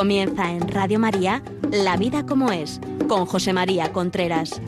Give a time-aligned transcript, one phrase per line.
[0.00, 4.58] Comienza en Radio María La vida como es, con José María Contreras.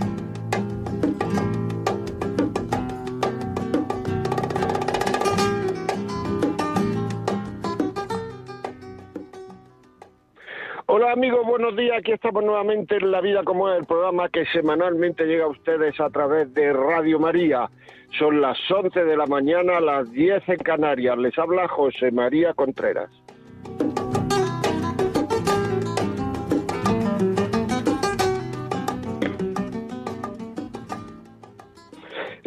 [10.84, 11.96] Hola amigos, buenos días.
[12.00, 15.98] Aquí estamos nuevamente en La Vida como es, el programa que semanalmente llega a ustedes
[15.98, 17.70] a través de Radio María.
[18.18, 21.16] Son las 11 de la mañana, las 10 en Canarias.
[21.16, 23.08] Les habla José María Contreras.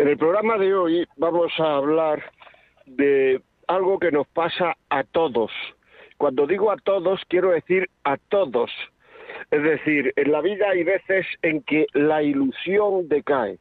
[0.05, 2.22] En el programa de hoy vamos a hablar
[2.86, 5.52] de algo que nos pasa a todos.
[6.18, 8.70] Cuando digo a todos, quiero decir a todos.
[9.50, 13.58] Es decir, en la vida hay veces en que la ilusión decae.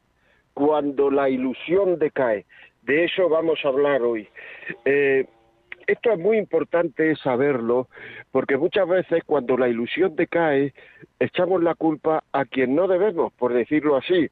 [0.53, 2.45] Cuando la ilusión decae.
[2.83, 4.29] De eso vamos a hablar hoy.
[4.85, 5.25] Eh,
[5.87, 7.87] esto es muy importante saberlo,
[8.29, 10.75] porque muchas veces cuando la ilusión decae,
[11.19, 14.29] echamos la culpa a quien no debemos, por decirlo así.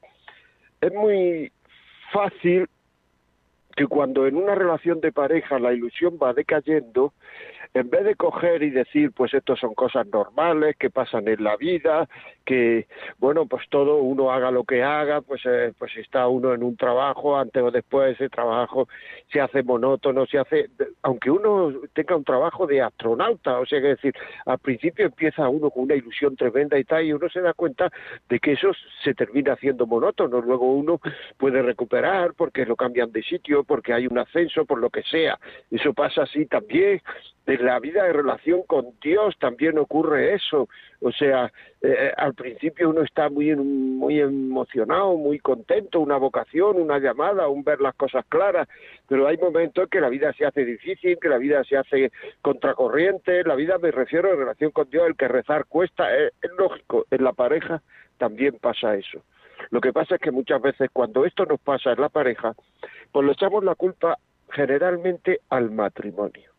[0.80, 1.50] Es muy
[2.14, 2.68] fácil
[3.76, 7.12] que cuando en una relación de pareja la ilusión va decayendo,
[7.74, 11.56] en vez de coger y decir, pues esto son cosas normales que pasan en la
[11.56, 12.08] vida,
[12.44, 12.86] que,
[13.18, 16.76] bueno, pues todo uno haga lo que haga, pues, eh, pues está uno en un
[16.76, 18.88] trabajo, antes o después ese trabajo
[19.32, 20.70] se hace monótono, se hace,
[21.02, 24.14] aunque uno tenga un trabajo de astronauta, o sea, que decir,
[24.46, 27.90] al principio empieza uno con una ilusión tremenda y tal, y uno se da cuenta
[28.28, 28.70] de que eso
[29.02, 31.00] se termina haciendo monótono, luego uno
[31.38, 35.40] puede recuperar porque lo cambian de sitio, porque hay un ascenso, por lo que sea,
[35.72, 37.00] eso pasa así también,
[37.64, 40.68] la vida de relación con Dios también ocurre eso.
[41.00, 46.98] O sea, eh, al principio uno está muy, muy emocionado, muy contento, una vocación, una
[46.98, 48.68] llamada, un ver las cosas claras,
[49.08, 53.44] pero hay momentos que la vida se hace difícil, que la vida se hace contracorriente.
[53.44, 56.14] La vida, me refiero en relación con Dios, el que rezar cuesta.
[56.16, 57.82] es lógico, en la pareja
[58.18, 59.22] también pasa eso.
[59.70, 62.54] Lo que pasa es que muchas veces cuando esto nos pasa en la pareja,
[63.10, 64.18] pues le echamos la culpa
[64.50, 66.53] generalmente al matrimonio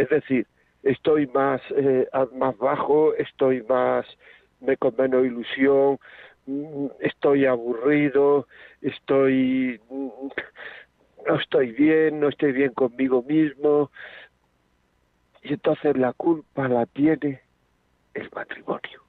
[0.00, 0.46] es decir,
[0.82, 4.06] estoy más, eh, más bajo, estoy más,
[4.60, 5.98] me con menos ilusión,
[6.46, 8.46] mm, estoy aburrido,
[8.80, 10.28] estoy, mm,
[11.26, 13.90] no estoy bien, no estoy bien conmigo mismo.
[15.42, 17.42] Y entonces la culpa la tiene
[18.14, 19.02] el matrimonio.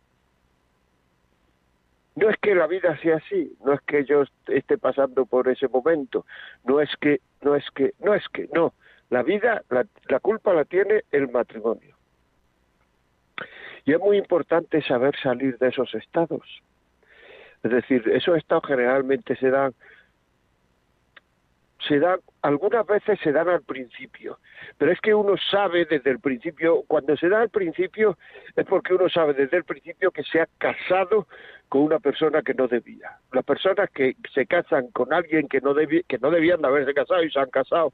[2.16, 5.70] No es que la vida sea así, no es que yo esté pasando por ese
[5.70, 6.26] momento,
[6.66, 8.74] no es que, no es que, no es que, no,
[9.12, 11.96] la vida, la, culpa la tiene el matrimonio.
[13.84, 16.64] Y es muy importante saber salir de esos estados.
[17.62, 19.74] Es decir, esos estados generalmente se dan,
[21.86, 24.40] se dan, algunas veces se dan al principio,
[24.78, 28.18] pero es que uno sabe desde el principio, cuando se da al principio
[28.56, 31.28] es porque uno sabe desde el principio que se ha casado
[31.68, 33.18] con una persona que no debía.
[33.34, 37.22] Las personas que se casan con alguien que no, que no debían de haberse casado
[37.24, 37.92] y se han casado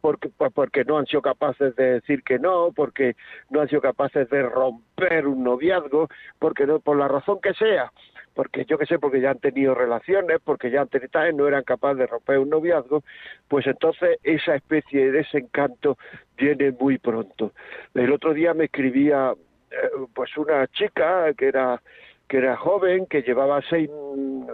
[0.00, 3.16] porque, porque no han sido capaces de decir que no, porque
[3.50, 7.92] no han sido capaces de romper un noviazgo, porque no, por la razón que sea,
[8.34, 11.98] porque yo que sé, porque ya han tenido relaciones, porque ya tenido, no eran capaces
[11.98, 13.02] de romper un noviazgo,
[13.48, 15.98] pues entonces esa especie de desencanto
[16.36, 17.52] viene muy pronto.
[17.94, 19.34] El otro día me escribía
[19.70, 19.76] eh,
[20.14, 21.80] pues una chica que era
[22.28, 23.90] que era joven, que llevaba seis,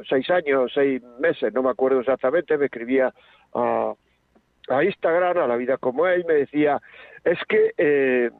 [0.08, 3.12] seis años, seis meses, no me acuerdo exactamente, me escribía
[3.52, 3.94] a,
[4.68, 6.80] a Instagram, a la vida como él, me decía,
[7.24, 8.30] es que, eh,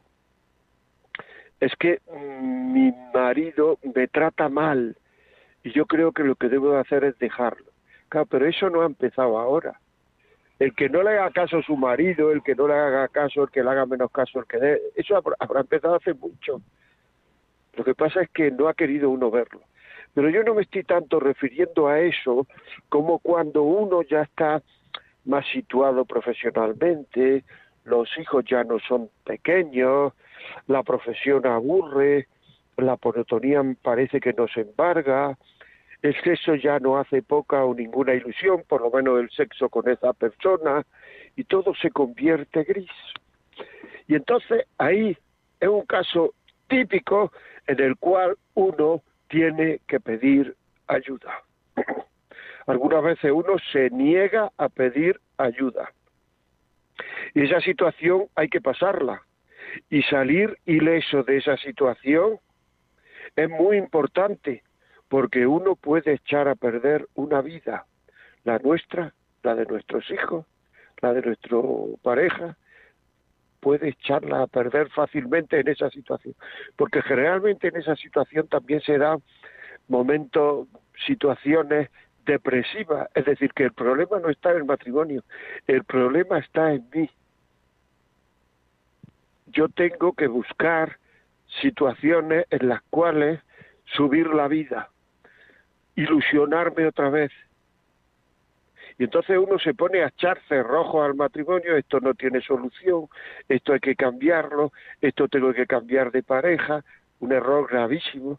[1.61, 4.97] es que mm, mi marido me trata mal
[5.63, 7.67] y yo creo que lo que debo hacer es dejarlo.
[8.09, 9.81] Claro, pero eso no ha empezado ahora.
[10.59, 13.43] El que no le haga caso a su marido, el que no le haga caso,
[13.43, 16.61] el que le haga menos caso, el que dé, eso habrá empezado hace mucho.
[17.77, 19.63] Lo que pasa es que no ha querido uno verlo.
[20.15, 22.47] Pero yo no me estoy tanto refiriendo a eso
[22.89, 24.63] como cuando uno ya está
[25.25, 27.45] más situado profesionalmente,
[27.85, 30.13] los hijos ya no son pequeños,
[30.67, 32.29] la profesión aburre,
[32.77, 35.37] la monotonía parece que nos embarga,
[36.03, 39.89] el sexo ya no hace poca o ninguna ilusión, por lo menos el sexo con
[39.89, 40.85] esa persona,
[41.37, 42.91] y todo se convierte gris.
[44.07, 45.17] Y entonces ahí
[45.61, 46.35] es un caso
[46.69, 47.33] típico
[47.67, 50.55] en el cual uno tiene que pedir
[50.87, 51.43] ayuda
[52.67, 55.93] algunas veces uno se niega a pedir ayuda.
[57.35, 59.23] Y esa situación hay que pasarla.
[59.91, 62.39] Y salir ileso de esa situación
[63.35, 64.63] es muy importante,
[65.09, 67.87] porque uno puede echar a perder una vida,
[68.45, 69.13] la nuestra,
[69.43, 70.47] la de nuestros hijos,
[71.03, 71.59] la de nuestra
[72.03, 72.57] pareja,
[73.61, 76.35] puede echarla a perder fácilmente en esa situación,
[76.77, 79.23] porque generalmente en esa situación también se dan
[79.89, 80.69] momentos,
[81.07, 81.91] situaciones
[82.25, 85.23] depresivas, es decir, que el problema no está en el matrimonio,
[85.67, 87.11] el problema está en mí.
[89.47, 90.99] Yo tengo que buscar
[91.61, 93.41] situaciones en las cuales
[93.85, 94.91] subir la vida,
[95.95, 97.31] ilusionarme otra vez,
[98.99, 103.09] y entonces uno se pone a echar cerrojo al matrimonio, esto no tiene solución,
[103.49, 106.85] esto hay que cambiarlo, esto tengo que cambiar de pareja,
[107.19, 108.39] un error gravísimo,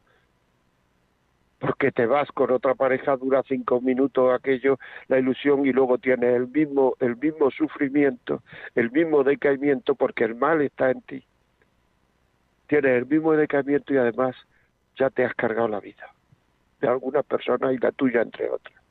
[1.60, 6.36] porque te vas con otra pareja, dura cinco minutos aquello, la ilusión, y luego tienes
[6.36, 8.44] el mismo, el mismo sufrimiento,
[8.76, 11.24] el mismo decaimiento, porque el mal está en ti.
[12.68, 14.36] Tienes el mismo decaimiento y además
[14.98, 16.08] ya te has cargado la vida
[16.82, 18.82] de algunas personas y la tuya entre otras.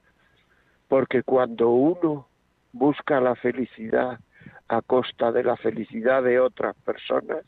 [0.89, 2.29] Porque cuando uno
[2.73, 4.19] busca la felicidad
[4.69, 7.45] a costa de la felicidad de otras personas,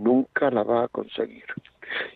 [0.00, 1.44] nunca la va a conseguir.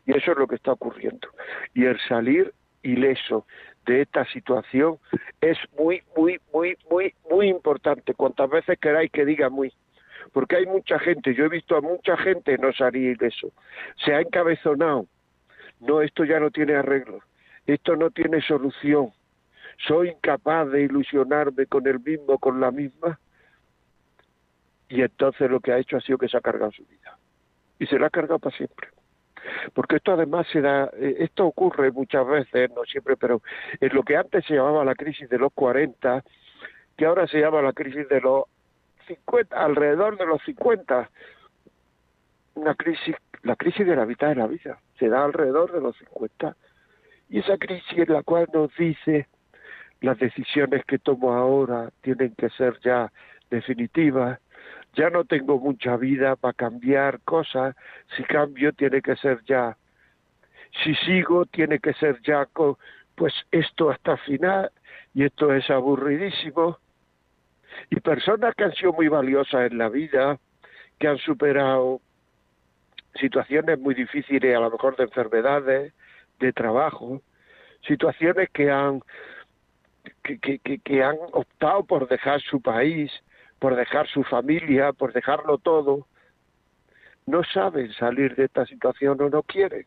[0.07, 1.29] Y eso es lo que está ocurriendo.
[1.75, 2.53] Y el salir
[2.83, 3.47] ileso
[3.87, 4.99] de esta situación
[5.41, 8.15] es muy, muy, muy, muy, muy importante.
[8.15, 9.73] Cuantas veces queráis que diga muy.
[10.33, 13.53] Porque hay mucha gente, yo he visto a mucha gente no salir ileso.
[14.05, 15.07] Se ha encabezonado.
[15.81, 17.21] No, esto ya no tiene arreglo.
[17.67, 19.13] Esto no tiene solución
[19.87, 23.19] soy incapaz de ilusionarme con el mismo, con la misma.
[24.89, 27.19] Y entonces lo que ha hecho ha sido que se ha cargado su vida.
[27.79, 28.88] Y se la ha cargado para siempre.
[29.73, 33.43] Porque esto además se da, eh, esto ocurre muchas veces, no siempre, pero
[33.81, 36.25] es lo que antes se llamaba la crisis de los 40,
[36.97, 38.44] que ahora se llama la crisis de los
[39.06, 41.11] 50, alrededor de los 50.
[42.55, 45.97] Una crisis, la crisis de la mitad de la vida, se da alrededor de los
[45.99, 46.56] 50.
[47.29, 49.29] Y esa crisis en la cual nos dice
[50.00, 53.11] las decisiones que tomo ahora tienen que ser ya
[53.50, 54.38] definitivas,
[54.94, 57.75] ya no tengo mucha vida para cambiar cosas,
[58.17, 59.76] si cambio tiene que ser ya,
[60.82, 62.76] si sigo tiene que ser ya con,
[63.15, 64.71] pues esto hasta final
[65.15, 66.79] y esto es aburridísimo.
[67.91, 70.38] Y personas que han sido muy valiosas en la vida,
[70.99, 72.00] que han superado
[73.17, 75.93] situaciones muy difíciles, a lo mejor de enfermedades,
[76.38, 77.20] de trabajo,
[77.87, 79.03] situaciones que han
[80.23, 83.11] que, han optado por dejar su país,
[83.65, 86.07] por dejar su familia, por dejarlo todo,
[87.25, 89.87] no saben salir de esta situación o no quieren.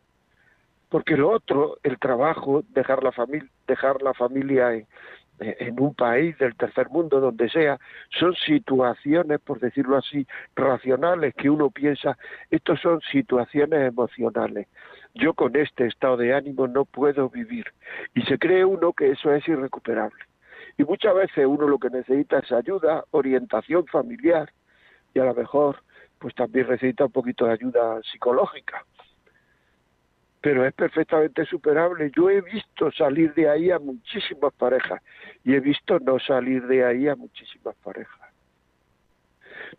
[0.88, 6.56] Porque lo otro, el trabajo, dejar la familia, dejar la familia en, un país del
[6.56, 7.78] tercer mundo, donde sea,
[8.18, 10.26] son situaciones, por decirlo así,
[10.56, 12.18] racionales que uno piensa,
[12.50, 14.66] estos son situaciones emocionales
[15.14, 17.66] yo con este estado de ánimo no puedo vivir.
[18.14, 20.24] Y se cree uno que eso es irrecuperable.
[20.78, 24.48] Y muchas veces uno lo que necesita es ayuda, orientación familiar
[25.12, 25.82] y a lo mejor
[26.18, 28.84] pues también necesita un poquito de ayuda psicológica.
[30.40, 32.12] Pero es perfectamente superable.
[32.16, 35.02] Yo he visto salir de ahí a muchísimas parejas
[35.42, 38.32] y he visto no salir de ahí a muchísimas parejas.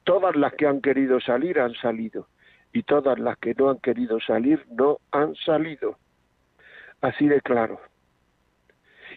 [0.03, 2.27] Todas las que han querido salir han salido
[2.73, 5.97] y todas las que no han querido salir no han salido.
[6.99, 7.79] Así de claro.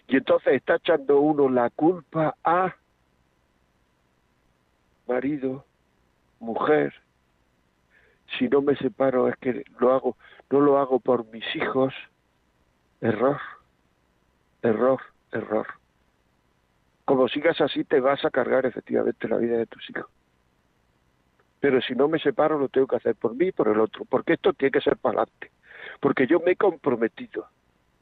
[0.07, 2.75] Y entonces está echando uno la culpa a
[5.07, 5.65] marido,
[6.39, 6.93] mujer.
[8.37, 10.17] Si no me separo es que lo hago,
[10.49, 11.93] no lo hago por mis hijos.
[13.01, 13.39] Error,
[14.61, 14.99] error,
[15.31, 15.67] error.
[17.05, 20.09] Como sigas así te vas a cargar efectivamente la vida de tus hijos
[21.63, 24.03] pero si no me separo lo tengo que hacer por mí y por el otro,
[24.03, 25.49] porque esto tiene que ser para adelante,
[26.01, 27.47] porque yo me he comprometido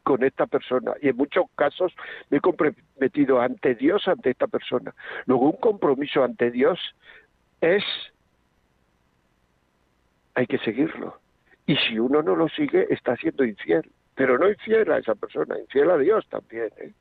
[0.03, 1.93] con esta persona y en muchos casos
[2.29, 4.93] me he comprometido ante Dios, ante esta persona.
[5.25, 6.79] Luego un compromiso ante Dios
[7.61, 7.83] es,
[10.33, 11.19] hay que seguirlo.
[11.65, 15.59] Y si uno no lo sigue, está siendo infiel, pero no infiel a esa persona,
[15.59, 16.69] infiel a Dios también.
[16.77, 16.91] ¿eh?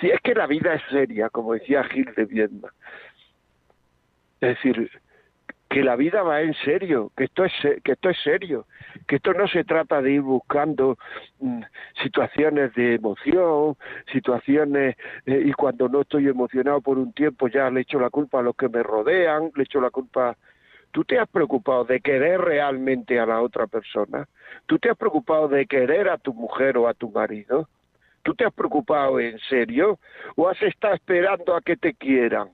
[0.00, 2.72] Si es que la vida es seria, como decía Gil de Viedma.
[4.40, 4.90] Es decir,
[5.72, 7.52] que la vida va en serio, que esto es
[7.82, 8.66] que esto es serio,
[9.08, 10.98] que esto no se trata de ir buscando
[11.40, 11.62] mm,
[12.02, 13.76] situaciones de emoción,
[14.12, 18.40] situaciones eh, y cuando no estoy emocionado por un tiempo ya le echo la culpa
[18.40, 20.36] a los que me rodean, le echo la culpa
[20.90, 24.28] ¿Tú te has preocupado de querer realmente a la otra persona?
[24.66, 27.66] ¿Tú te has preocupado de querer a tu mujer o a tu marido?
[28.22, 29.98] ¿Tú te has preocupado en serio?
[30.36, 32.50] ¿O has estado esperando a que te quieran?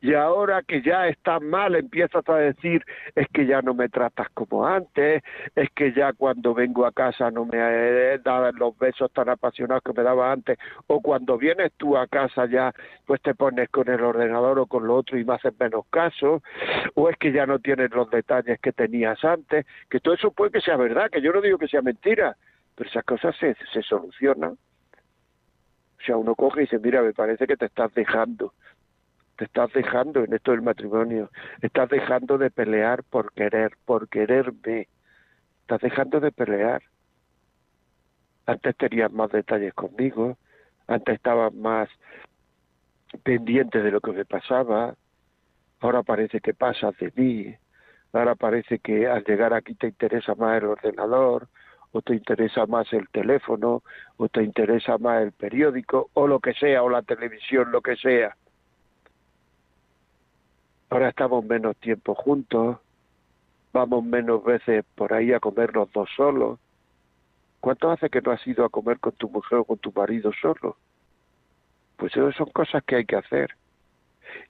[0.00, 4.28] Y ahora que ya estás mal empiezas a decir es que ya no me tratas
[4.30, 5.22] como antes,
[5.54, 7.58] es que ya cuando vengo a casa no me
[8.18, 12.46] das los besos tan apasionados que me daba antes, o cuando vienes tú a casa
[12.46, 12.72] ya
[13.06, 16.42] pues te pones con el ordenador o con lo otro y me haces menos caso,
[16.94, 20.52] o es que ya no tienes los detalles que tenías antes, que todo eso puede
[20.52, 22.36] que sea verdad, que yo no digo que sea mentira,
[22.74, 24.52] pero esas cosas se, se solucionan.
[24.52, 28.54] O sea, uno coge y dice, mira, me parece que te estás dejando,
[29.38, 31.30] te estás dejando en esto del matrimonio,
[31.62, 34.88] estás dejando de pelear por querer, por quererme,
[35.60, 36.82] estás dejando de pelear.
[38.46, 40.36] Antes tenías más detalles conmigo,
[40.88, 41.88] antes estabas más
[43.22, 44.96] pendiente de lo que me pasaba,
[45.78, 47.54] ahora parece que pasas de mí,
[48.12, 51.46] ahora parece que al llegar aquí te interesa más el ordenador,
[51.92, 53.84] o te interesa más el teléfono,
[54.16, 57.94] o te interesa más el periódico, o lo que sea, o la televisión, lo que
[57.94, 58.36] sea.
[60.90, 62.78] Ahora estamos menos tiempo juntos,
[63.72, 66.58] vamos menos veces por ahí a comer los dos solos.
[67.60, 70.32] ¿Cuánto hace que no has ido a comer con tu mujer o con tu marido
[70.40, 70.76] solo?
[71.96, 73.54] Pues eso son cosas que hay que hacer.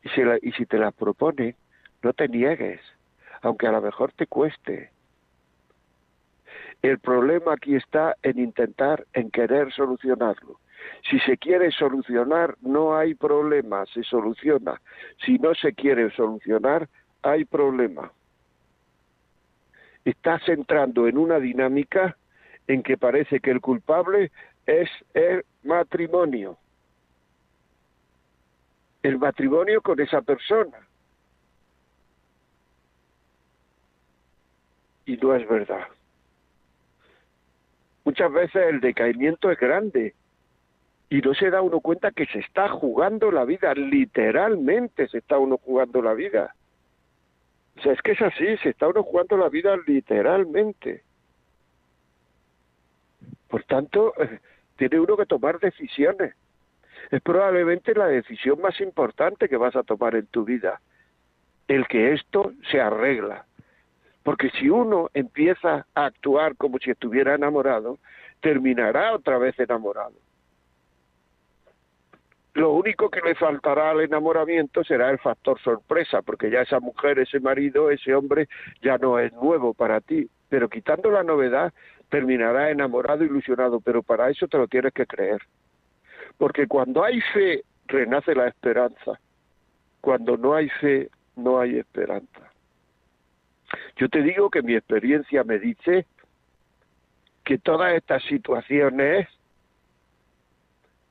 [0.04, 1.56] Y si, y si te las propone,
[2.02, 2.80] no te niegues,
[3.42, 4.92] aunque a lo mejor te cueste.
[6.82, 10.60] El problema aquí está en intentar, en querer solucionarlo.
[11.08, 14.80] Si se quiere solucionar, no hay problema, se soluciona.
[15.24, 16.88] Si no se quiere solucionar,
[17.22, 18.12] hay problema.
[20.04, 22.16] Estás entrando en una dinámica
[22.66, 24.30] en que parece que el culpable
[24.66, 26.58] es el matrimonio.
[29.02, 30.78] El matrimonio con esa persona.
[35.06, 35.86] Y no es verdad.
[38.04, 40.14] Muchas veces el decaimiento es grande
[41.10, 45.38] y no se da uno cuenta que se está jugando la vida, literalmente se está
[45.38, 46.54] uno jugando la vida.
[47.78, 51.02] O sea, es que es así, se está uno jugando la vida literalmente.
[53.48, 54.40] Por tanto, eh,
[54.76, 56.34] tiene uno que tomar decisiones.
[57.10, 60.80] Es probablemente la decisión más importante que vas a tomar en tu vida,
[61.68, 63.46] el que esto se arregla.
[64.22, 67.98] Porque si uno empieza a actuar como si estuviera enamorado,
[68.40, 70.12] terminará otra vez enamorado.
[72.58, 77.20] Lo único que le faltará al enamoramiento será el factor sorpresa, porque ya esa mujer,
[77.20, 78.48] ese marido, ese hombre
[78.82, 80.28] ya no es nuevo para ti.
[80.48, 81.72] Pero quitando la novedad,
[82.08, 85.40] terminará enamorado, ilusionado, pero para eso te lo tienes que creer.
[86.36, 89.20] Porque cuando hay fe, renace la esperanza.
[90.00, 92.52] Cuando no hay fe, no hay esperanza.
[93.98, 96.06] Yo te digo que mi experiencia me dice
[97.44, 99.28] que todas estas situaciones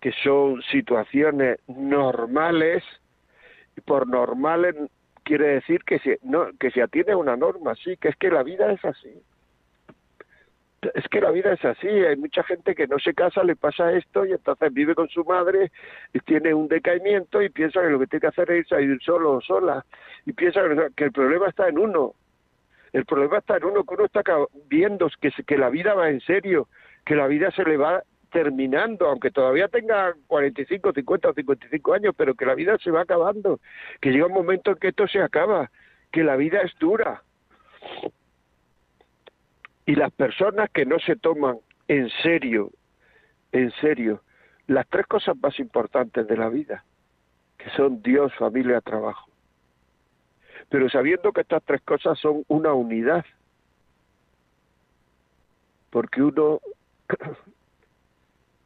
[0.02, 2.84] que son situaciones normales,
[3.76, 4.76] y por normales
[5.24, 8.30] quiere decir que se, no, que se atiene a una norma, sí, que es que
[8.30, 9.12] la vida es así.
[10.94, 13.92] Es que la vida es así, hay mucha gente que no se casa, le pasa
[13.92, 15.72] esto y entonces vive con su madre
[16.14, 19.34] y tiene un decaimiento y piensa que lo que tiene que hacer es ir solo
[19.34, 19.84] o sola
[20.26, 20.62] y piensa
[20.96, 22.14] que el problema está en uno.
[22.94, 24.22] El problema está en uno, que uno está
[24.70, 26.68] viendo que, que la vida va en serio,
[27.06, 28.04] que la vida se le va
[28.38, 33.02] terminando, aunque todavía tenga 45, 50 o 55 años, pero que la vida se va
[33.02, 33.60] acabando,
[34.00, 35.72] que llega un momento en que esto se acaba,
[36.12, 37.24] que la vida es dura.
[39.88, 42.70] Y las personas que no se toman en serio,
[43.54, 44.22] en serio,
[44.68, 46.84] las tres cosas más importantes de la vida,
[47.58, 49.32] que son Dios, familia, trabajo.
[50.70, 53.26] Pero sabiendo que estas tres cosas son una unidad,
[55.90, 56.60] porque uno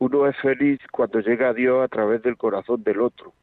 [0.02, 3.34] uno es feliz cuando llega a Dios a través del corazón del otro.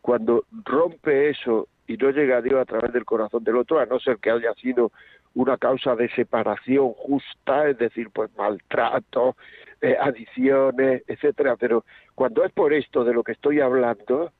[0.00, 3.86] Cuando rompe eso y no llega a Dios a través del corazón del otro, a
[3.86, 4.90] no ser que haya sido
[5.34, 9.36] una causa de separación justa, es decir, pues maltrato,
[9.80, 11.54] eh, adiciones, etcétera.
[11.54, 11.84] Pero
[12.16, 14.32] cuando es por esto de lo que estoy hablando,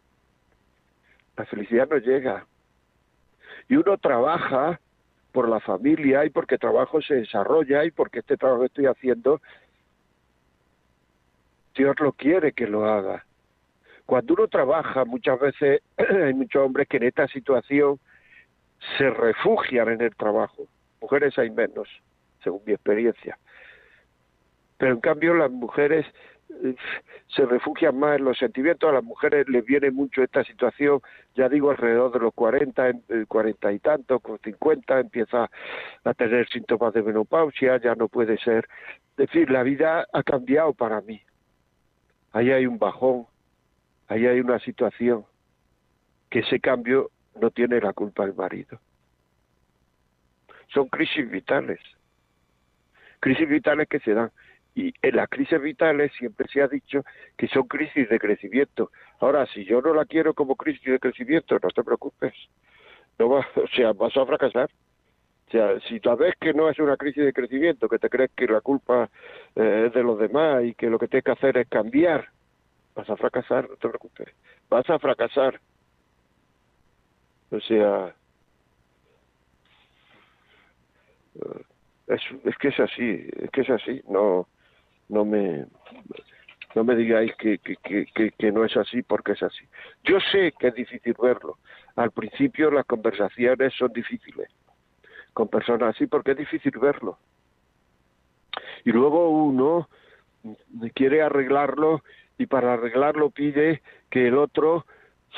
[1.36, 2.44] la felicidad no llega.
[3.68, 4.80] Y uno trabaja
[5.30, 9.40] por la familia y porque trabajo se desarrolla y porque este trabajo que estoy haciendo
[11.76, 13.24] Dios lo quiere que lo haga.
[14.06, 17.98] Cuando uno trabaja, muchas veces hay muchos hombres que en esta situación
[18.96, 20.66] se refugian en el trabajo.
[21.00, 21.88] Mujeres hay menos,
[22.42, 23.38] según mi experiencia.
[24.78, 26.06] Pero en cambio las mujeres
[26.62, 26.76] eh,
[27.28, 28.88] se refugian más en los sentimientos.
[28.88, 31.00] A las mujeres les viene mucho esta situación,
[31.34, 32.92] ya digo, alrededor de los 40,
[33.28, 35.50] 40 y tanto, con 50, empieza
[36.04, 38.68] a tener síntomas de menopausia, ya no puede ser.
[39.10, 41.20] Es decir, la vida ha cambiado para mí
[42.32, 43.26] ahí hay un bajón,
[44.08, 45.24] ahí hay una situación.
[46.28, 48.80] que ese cambio no tiene la culpa el marido.
[50.68, 51.78] Son crisis vitales.
[53.20, 54.30] Crisis vitales que se dan.
[54.74, 57.04] Y en las crisis vitales siempre se ha dicho
[57.36, 58.90] que son crisis de crecimiento.
[59.20, 62.34] Ahora, si yo no la quiero como crisis de crecimiento, no te preocupes.
[63.18, 64.68] No va, o sea, vas a fracasar.
[65.46, 68.30] O sea, si tú ves que no es una crisis de crecimiento, que te crees
[68.36, 69.08] que la culpa
[69.54, 72.28] eh, es de los demás y que lo que tienes que hacer es cambiar,
[72.96, 74.28] vas a fracasar, no te preocupes.
[74.68, 75.60] Vas a fracasar.
[77.50, 78.12] O sea,
[81.36, 81.62] eh,
[82.08, 84.48] es, es que es así, es que es así, no,
[85.08, 85.66] no me,
[86.74, 87.60] no me digáis que,
[88.50, 89.64] no es así porque es así.
[90.02, 91.58] Yo sé que es difícil verlo.
[91.94, 94.48] Al principio las conversaciones son difíciles
[95.36, 97.18] con personas así porque es difícil verlo.
[98.86, 99.86] Y luego uno
[100.94, 102.02] quiere arreglarlo
[102.38, 104.86] y para arreglarlo pide que el otro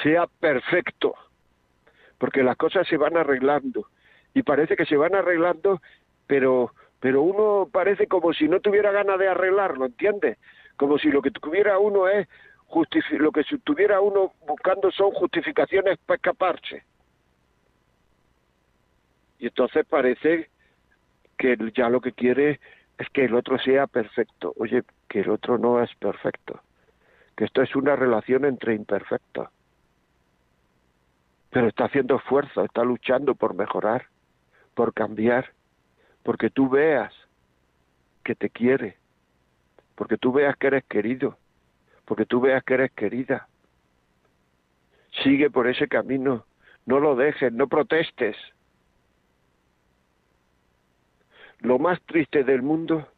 [0.04, 1.16] sea perfecto
[2.16, 3.88] porque las cosas se van arreglando
[4.34, 5.82] y parece que se van arreglando,
[6.28, 10.38] pero pero uno parece como si no tuviera ganas de arreglarlo, ¿entiendes?
[10.76, 12.28] Como si lo que tuviera uno es
[13.18, 16.84] lo que tuviera uno buscando son justificaciones para escaparse.
[19.38, 20.50] Y entonces parece
[21.36, 22.60] que ya lo que quiere
[22.98, 24.52] es que el otro sea perfecto.
[24.56, 26.60] Oye, que el otro no es perfecto.
[27.36, 29.48] Que esto es una relación entre imperfectos
[31.50, 34.06] pero está haciendo esfuerzo, está luchando por mejorar,
[34.74, 35.52] por cambiar,
[36.22, 37.12] porque tú veas
[38.22, 38.96] que te quiere,
[39.94, 41.38] porque tú veas que eres querido,
[42.04, 43.48] porque tú veas que eres querida.
[45.22, 46.44] Sigue por ese camino,
[46.84, 48.36] no lo dejes, no protestes.
[51.60, 53.08] Lo más triste del mundo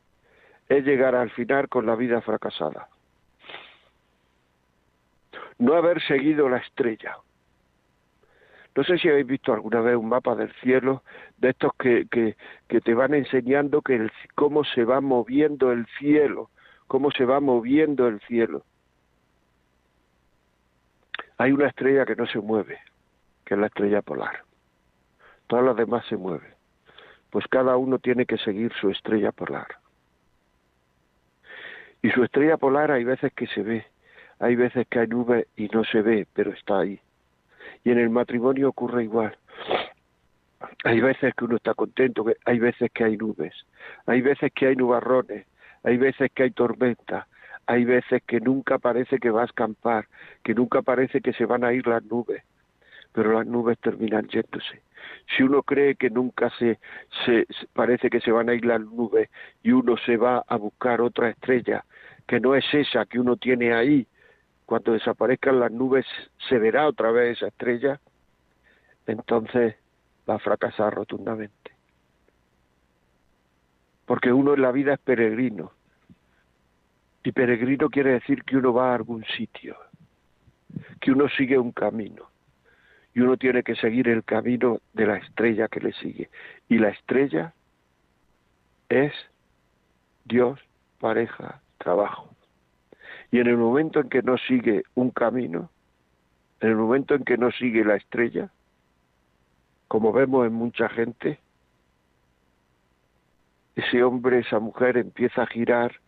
[0.69, 2.89] es llegar al final con la vida fracasada.
[5.59, 7.17] No haber seguido la estrella
[8.77, 11.03] no sé si habéis visto alguna vez un mapa del cielo
[11.39, 12.07] de estos que,
[12.67, 16.51] te van enseñando que el, cómo se va moviendo el cielo,
[16.87, 18.65] cómo se va moviendo el cielo.
[21.39, 22.79] Hay una estrella que no se mueve,
[23.45, 24.45] que es la estrella polar.
[25.47, 26.60] Todas las demás se mueven.
[27.31, 29.67] Pues cada uno tiene que seguir su estrella polar.
[32.03, 33.87] Y su estrella polar hay veces que se ve,
[34.39, 36.99] hay veces que hay nubes y no se ve, pero está ahí.
[37.85, 39.37] Y en el matrimonio ocurre igual.
[40.85, 43.55] Hay veces que uno está contento, hay veces que hay nubes,
[44.07, 45.47] hay veces que hay nubarrones,
[45.83, 47.27] hay veces que hay tormenta,
[47.67, 50.07] hay veces que nunca parece que va a escampar,
[50.43, 52.43] que nunca parece que se van a ir las nubes,
[53.13, 54.83] pero las nubes terminan yéndose.
[55.37, 56.79] Si uno cree que nunca se,
[57.25, 59.29] se, parece que se van a ir las nubes
[59.63, 61.85] y uno se va a buscar otra estrella
[62.27, 64.07] que no es esa que uno tiene ahí,
[64.65, 66.07] cuando desaparezcan las nubes
[66.49, 67.99] se verá otra vez esa estrella,
[69.05, 69.75] entonces
[70.29, 71.73] va a fracasar rotundamente.
[74.07, 75.73] Porque uno en la vida es peregrino.
[77.25, 79.77] Y peregrino quiere decir que uno va a algún sitio,
[81.01, 82.30] que uno sigue un camino.
[83.15, 86.31] Y uno tiene que seguir el camino de la estrella que le sigue.
[86.69, 87.55] Y la estrella
[88.89, 89.13] es
[90.25, 90.61] Dios,
[90.99, 92.29] pareja, trabajo.
[93.33, 95.71] Y en el momento en que no sigue un camino,
[96.61, 98.51] en el momento en que no sigue la estrella,
[99.89, 101.41] como vemos en mucha gente,
[103.75, 106.01] ese hombre, esa mujer empieza a girar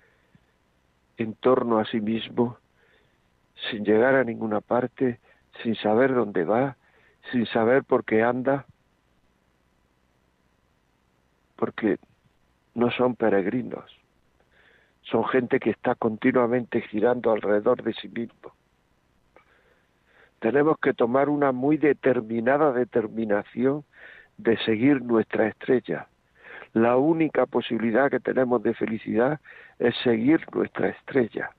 [1.17, 2.59] en torno a sí mismo,
[3.71, 5.21] sin llegar a ninguna parte,
[5.62, 6.77] sin saber dónde va,
[7.30, 8.66] sin saber por qué anda,
[11.56, 11.98] porque
[12.74, 14.02] no son peregrinos
[15.02, 18.52] son gente que está continuamente girando alrededor de sí mismo.
[20.38, 23.85] Tenemos que tomar una muy determinada determinación
[24.38, 26.08] de seguir nuestra estrella.
[26.72, 29.40] La única posibilidad que tenemos de felicidad
[29.78, 31.50] es seguir nuestra estrella.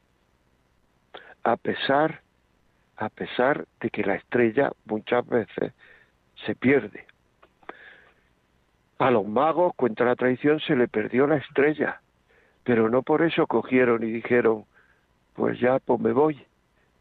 [1.43, 2.22] A pesar,
[2.97, 5.73] a pesar de que la estrella muchas veces
[6.45, 7.05] se pierde.
[8.99, 11.99] A los magos, cuenta la tradición, se le perdió la estrella
[12.63, 14.65] pero no por eso cogieron y dijeron,
[15.33, 16.41] pues ya, pues me voy,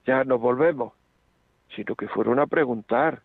[0.06, 0.92] ya nos volvemos,
[1.74, 3.22] sino que fueron a preguntar.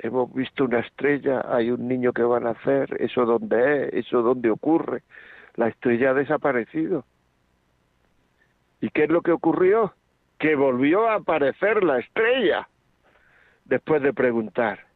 [0.00, 4.22] Hemos visto una estrella, hay un niño que va a nacer, eso dónde es, eso
[4.22, 5.02] dónde ocurre.
[5.54, 7.04] La estrella ha desaparecido.
[8.80, 9.92] ¿Y qué es lo que ocurrió?
[10.38, 12.68] Que volvió a aparecer la estrella
[13.64, 14.88] después de preguntar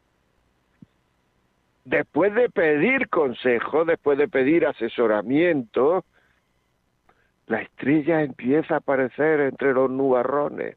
[1.85, 6.05] después de pedir consejo, después de pedir asesoramiento,
[7.47, 10.77] la estrella empieza a aparecer entre los nubarrones.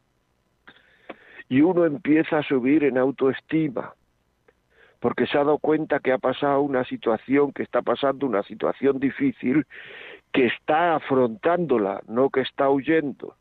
[1.48, 3.94] y uno empieza a subir en autoestima
[5.00, 9.00] porque se ha dado cuenta que ha pasado una situación, que está pasando una situación
[9.00, 9.68] difícil,
[10.34, 13.36] que está afrontándola, no que está huyendo.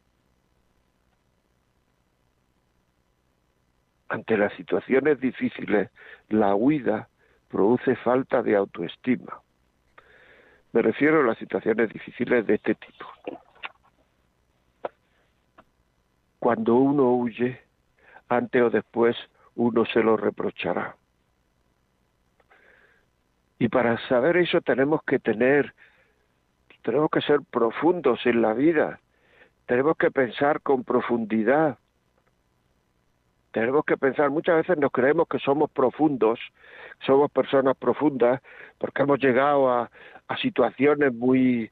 [4.09, 5.91] Ante las situaciones difíciles,
[6.29, 7.09] la huida
[7.49, 9.41] produce falta de autoestima.
[10.73, 13.07] Me refiero a las situaciones difíciles de este tipo.
[16.39, 17.61] Cuando uno huye,
[18.29, 19.17] antes o después
[19.55, 20.97] uno se lo reprochará.
[23.59, 25.75] Y para saber eso tenemos que tener,
[26.83, 29.01] tenemos que ser profundos en la vida,
[29.67, 31.79] tenemos que pensar con profundidad,
[33.55, 36.41] tenemos que pensar, muchas veces nos creemos que somos profundos,
[37.07, 38.43] somos personas profundas,
[38.79, 39.89] porque hemos llegado a,
[40.41, 41.71] situaciones muy,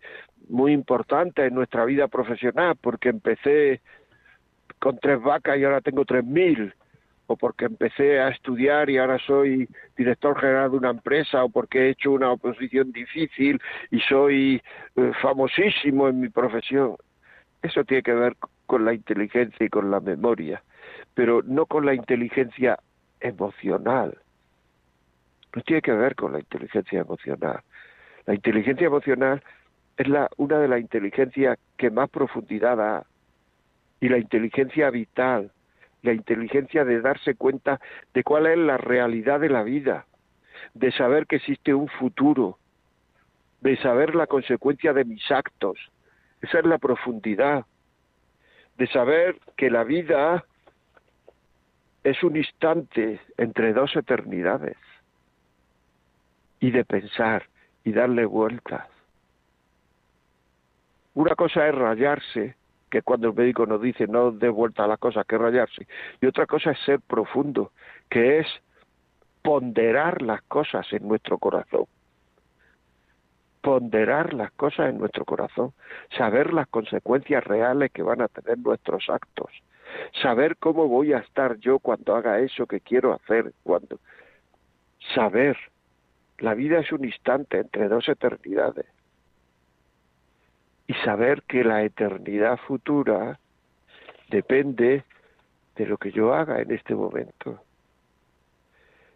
[0.48, 3.80] muy importantes en nuestra vida profesional, porque empecé
[4.78, 6.72] con tres vacas y ahora tengo tres mil,
[7.26, 11.80] o porque empecé a estudiar y ahora soy director general de una empresa, o porque
[11.80, 14.62] he hecho una oposición difícil y soy
[14.94, 16.94] eh, famosísimo en mi profesión.
[17.60, 20.62] Eso tiene que ver con la inteligencia y con la memoria,
[21.14, 22.78] pero no con la inteligencia
[23.20, 24.18] emocional.
[25.54, 27.60] No tiene que ver con la inteligencia emocional.
[28.26, 29.42] La inteligencia emocional
[29.96, 33.06] es la, una de las inteligencias que más profundidad da
[34.00, 35.50] y la inteligencia vital
[36.02, 37.80] la inteligencia de darse cuenta
[38.12, 40.06] de cuál es la realidad de la vida,
[40.74, 42.58] de saber que existe un futuro,
[43.60, 45.78] de saber la consecuencia de mis actos.
[46.40, 47.64] Esa es la profundidad,
[48.76, 50.44] de saber que la vida
[52.04, 54.76] es un instante entre dos eternidades
[56.60, 57.44] y de pensar
[57.84, 58.86] y darle vueltas.
[61.14, 62.56] Una cosa es rayarse
[62.90, 65.86] que cuando el médico nos dice no dé vuelta a las cosas, que rayarse.
[66.20, 67.72] Y otra cosa es ser profundo,
[68.08, 68.46] que es
[69.42, 71.86] ponderar las cosas en nuestro corazón.
[73.60, 75.72] Ponderar las cosas en nuestro corazón,
[76.16, 79.50] saber las consecuencias reales que van a tener nuestros actos,
[80.22, 83.98] saber cómo voy a estar yo cuando haga eso que quiero hacer, cuando
[85.14, 85.56] saber
[86.38, 88.86] la vida es un instante entre dos eternidades
[90.86, 93.38] y saber que la eternidad futura
[94.28, 95.04] depende
[95.76, 97.62] de lo que yo haga en este momento.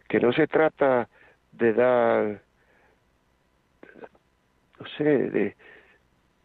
[0.07, 1.09] Que no se trata
[1.51, 2.41] de dar,
[4.79, 5.55] no sé, de,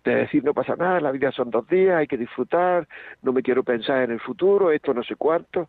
[0.05, 2.89] de decir no pasa nada, la vida son dos días, hay que disfrutar,
[3.23, 5.69] no me quiero pensar en el futuro, esto no sé cuánto.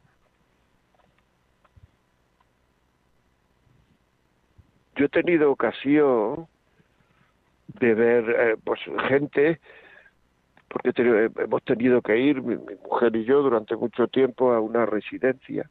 [4.95, 6.47] Yo he tenido ocasión
[7.79, 9.59] de ver eh, pues gente
[10.67, 15.69] porque hemos tenido que ir mi, mujer y yo durante mucho tiempo a una residencia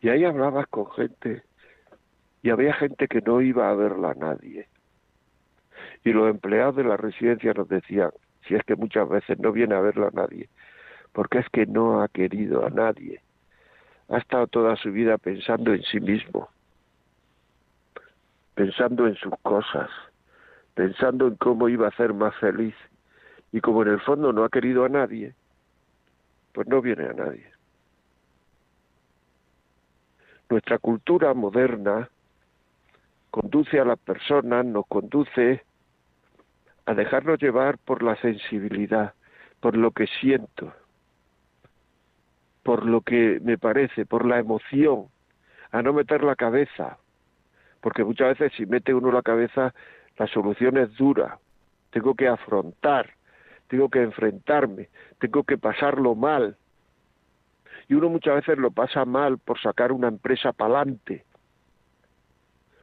[0.00, 1.42] y ahí hablabas con gente
[2.42, 4.68] y había gente que no iba a verla a nadie
[6.04, 8.10] y los empleados de la residencia nos decían
[8.46, 10.48] si es que muchas veces no viene a verla a nadie
[11.12, 13.20] porque es que no ha querido a nadie
[14.08, 16.48] ha estado toda su vida pensando en sí mismo
[18.54, 19.90] pensando en sus cosas
[20.74, 22.74] pensando en cómo iba a ser más feliz.
[23.52, 25.34] Y como en el fondo no ha querido a nadie,
[26.52, 27.46] pues no viene a nadie.
[30.50, 32.08] Nuestra cultura moderna
[33.30, 35.64] conduce a las personas, nos conduce
[36.86, 39.14] a dejarnos llevar por la sensibilidad,
[39.60, 40.72] por lo que siento,
[42.62, 45.06] por lo que me parece, por la emoción,
[45.72, 46.98] a no meter la cabeza,
[47.80, 49.74] porque muchas veces si mete uno la cabeza
[50.16, 51.38] la solución es dura,
[51.90, 53.10] tengo que afrontar,
[53.68, 56.56] tengo que enfrentarme, tengo que pasarlo mal.
[57.88, 61.24] Y uno muchas veces lo pasa mal por sacar una empresa para adelante,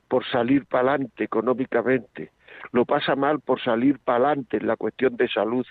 [0.07, 2.31] por salir para adelante económicamente,
[2.71, 5.65] lo pasa mal por salir para adelante en la cuestión de salud.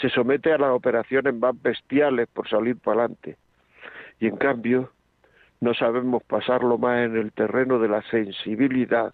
[0.00, 3.36] Se somete a las operaciones más bestiales por salir para adelante.
[4.18, 4.92] Y en cambio,
[5.60, 9.12] no sabemos pasarlo más en el terreno de la sensibilidad,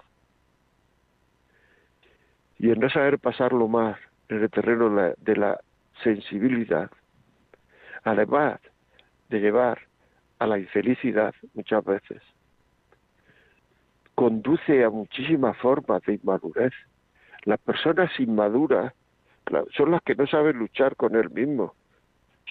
[2.58, 3.98] y en no saber pasarlo más
[4.28, 5.60] en el terreno de la,
[6.02, 6.90] sensibilidad,
[8.04, 8.60] además
[9.30, 9.80] de llevar
[10.38, 12.20] a la infelicidad muchas veces,
[14.16, 16.72] conduce a muchísimas formas de inmadurez.
[17.44, 18.92] Las personas inmaduras
[19.76, 21.74] son las que no saben luchar con él mismo,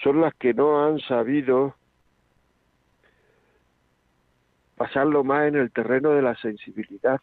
[0.02, 1.74] son las que no han sabido
[4.76, 7.20] pasarlo más en el terreno de la sensibilidad,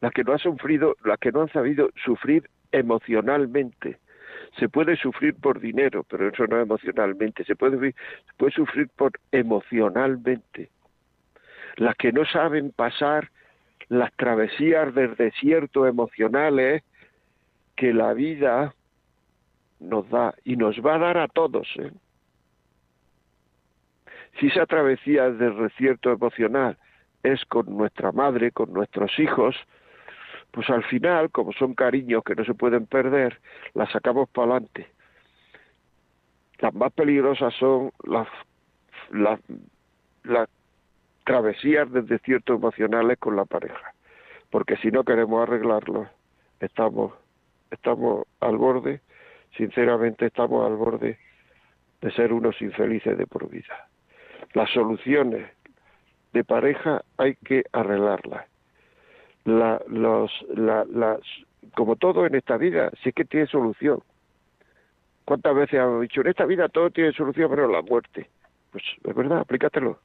[0.00, 3.98] las que no han sufrido, las que no han sabido sufrir emocionalmente,
[4.58, 7.44] Se puede sufrir por dinero, pero eso no emocionalmente.
[7.44, 10.70] Se puede, se puede sufrir por emocionalmente.
[11.76, 13.30] Las que no saben pasar
[13.88, 16.82] las travesías del desierto emocionales
[17.76, 18.74] que la vida
[19.80, 21.68] nos da y nos va a dar a todos.
[21.76, 21.90] ¿eh?
[24.38, 26.78] Si esa travesía del desierto emocional
[27.22, 29.56] es con nuestra madre, con nuestros hijos,
[30.50, 33.40] pues al final, como son cariños que no se pueden perder,
[33.74, 34.86] las sacamos para adelante.
[36.58, 38.28] Las más peligrosas son las,
[39.10, 39.40] las,
[40.24, 40.48] las
[41.24, 43.94] travesías del desierto emocionales con la pareja,
[44.50, 46.08] porque si no queremos arreglarlo,
[46.60, 47.12] estamos,
[47.70, 49.00] estamos al borde,
[49.56, 51.18] sinceramente estamos al borde
[52.00, 53.88] de ser unos infelices de por vida.
[54.54, 55.48] Las soluciones
[56.32, 58.46] de pareja hay que arreglarlas.
[59.44, 61.20] La, los, la, las,
[61.74, 64.02] como todo en esta vida, sí que tiene solución.
[65.24, 68.28] ¿Cuántas veces hemos dicho, en esta vida todo tiene solución, pero la muerte?
[68.70, 69.98] Pues es verdad, aplícatelo.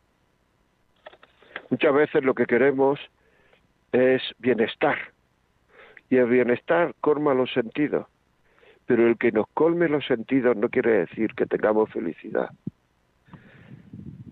[1.70, 3.00] Muchas veces lo que queremos
[3.92, 4.98] es bienestar.
[6.10, 8.08] Y el bienestar colma los sentidos.
[8.86, 12.50] Pero el que nos colme los sentidos no quiere decir que tengamos felicidad.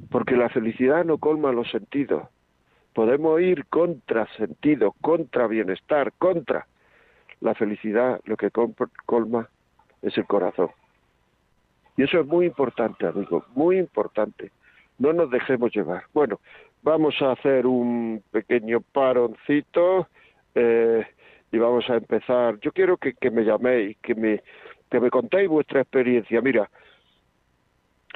[0.10, 2.30] Porque la felicidad no colma los sentidos.
[2.94, 6.68] Podemos ir contra sentido, contra bienestar, contra.
[7.42, 8.50] La felicidad lo que
[9.06, 9.50] colma
[10.02, 10.70] es el corazón.
[11.98, 14.52] Y eso es muy importante, amigo, muy importante.
[14.98, 16.04] No nos dejemos llevar.
[16.14, 16.40] Bueno,
[16.86, 20.08] Vamos a hacer un pequeño paroncito
[20.54, 21.04] eh,
[21.52, 22.60] y vamos a empezar.
[22.60, 24.44] Yo quiero que, me llaméis, que me,
[24.92, 26.40] que me contéis vuestra experiencia.
[26.42, 26.70] Mira,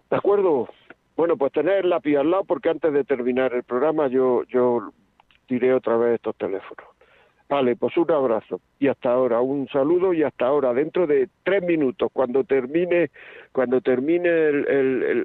[0.10, 0.70] ¿De acuerdo?
[1.16, 4.92] Bueno, pues tener el lápiz al lado porque antes de terminar el programa yo, yo
[5.50, 6.86] diré otra vez estos teléfonos.
[7.50, 11.64] Vale, pues un abrazo y hasta ahora, un saludo y hasta ahora, dentro de tres
[11.64, 13.10] minutos, cuando termine,
[13.52, 14.52] cuando termine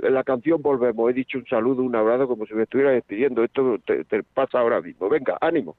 [0.09, 1.11] la canción volvemos.
[1.11, 3.45] He dicho un saludo, un abrazo, como si me estuviera despidiendo.
[3.45, 5.11] Esto te pasa ahora mismo.
[5.11, 5.77] Venga, ánimo.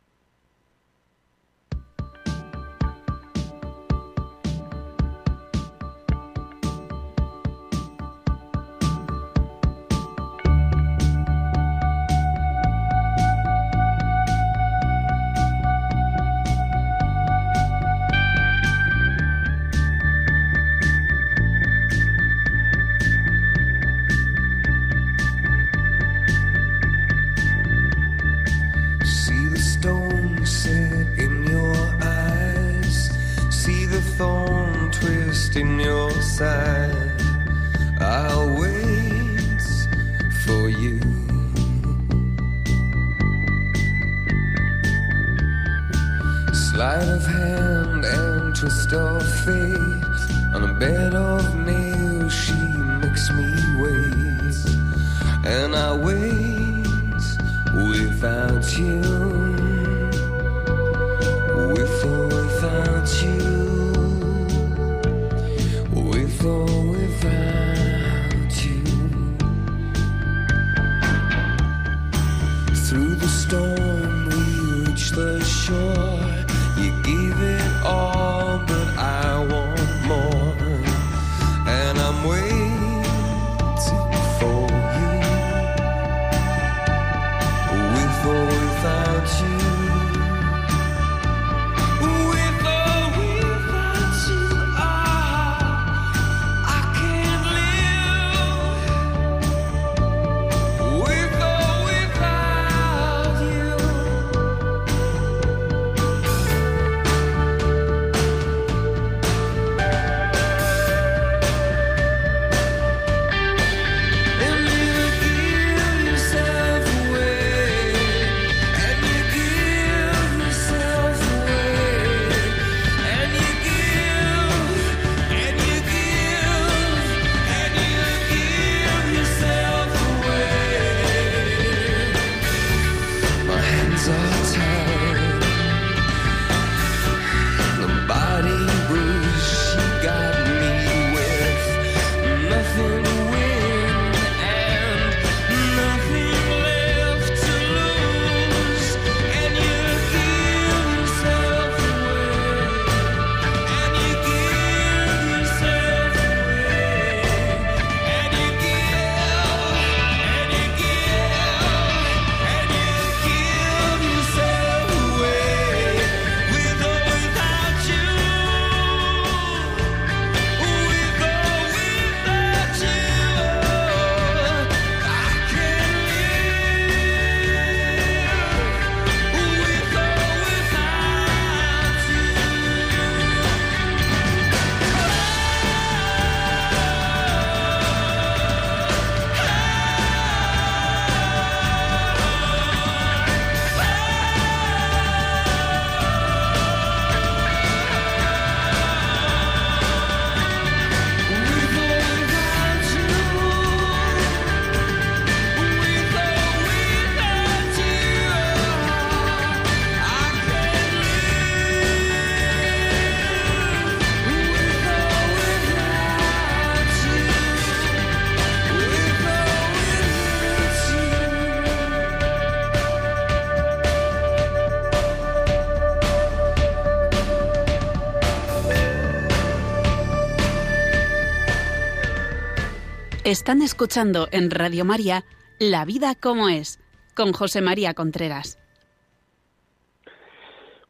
[233.26, 235.24] Están escuchando en Radio María
[235.60, 236.80] La vida como es,
[237.16, 238.60] con José María Contreras.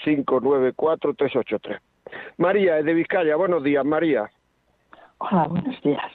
[0.03, 1.81] 594 383.
[2.37, 3.35] María es de Vizcaya.
[3.35, 4.29] Buenos días, María.
[5.23, 6.11] Hola, buenos días.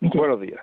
[0.00, 0.60] buenos días.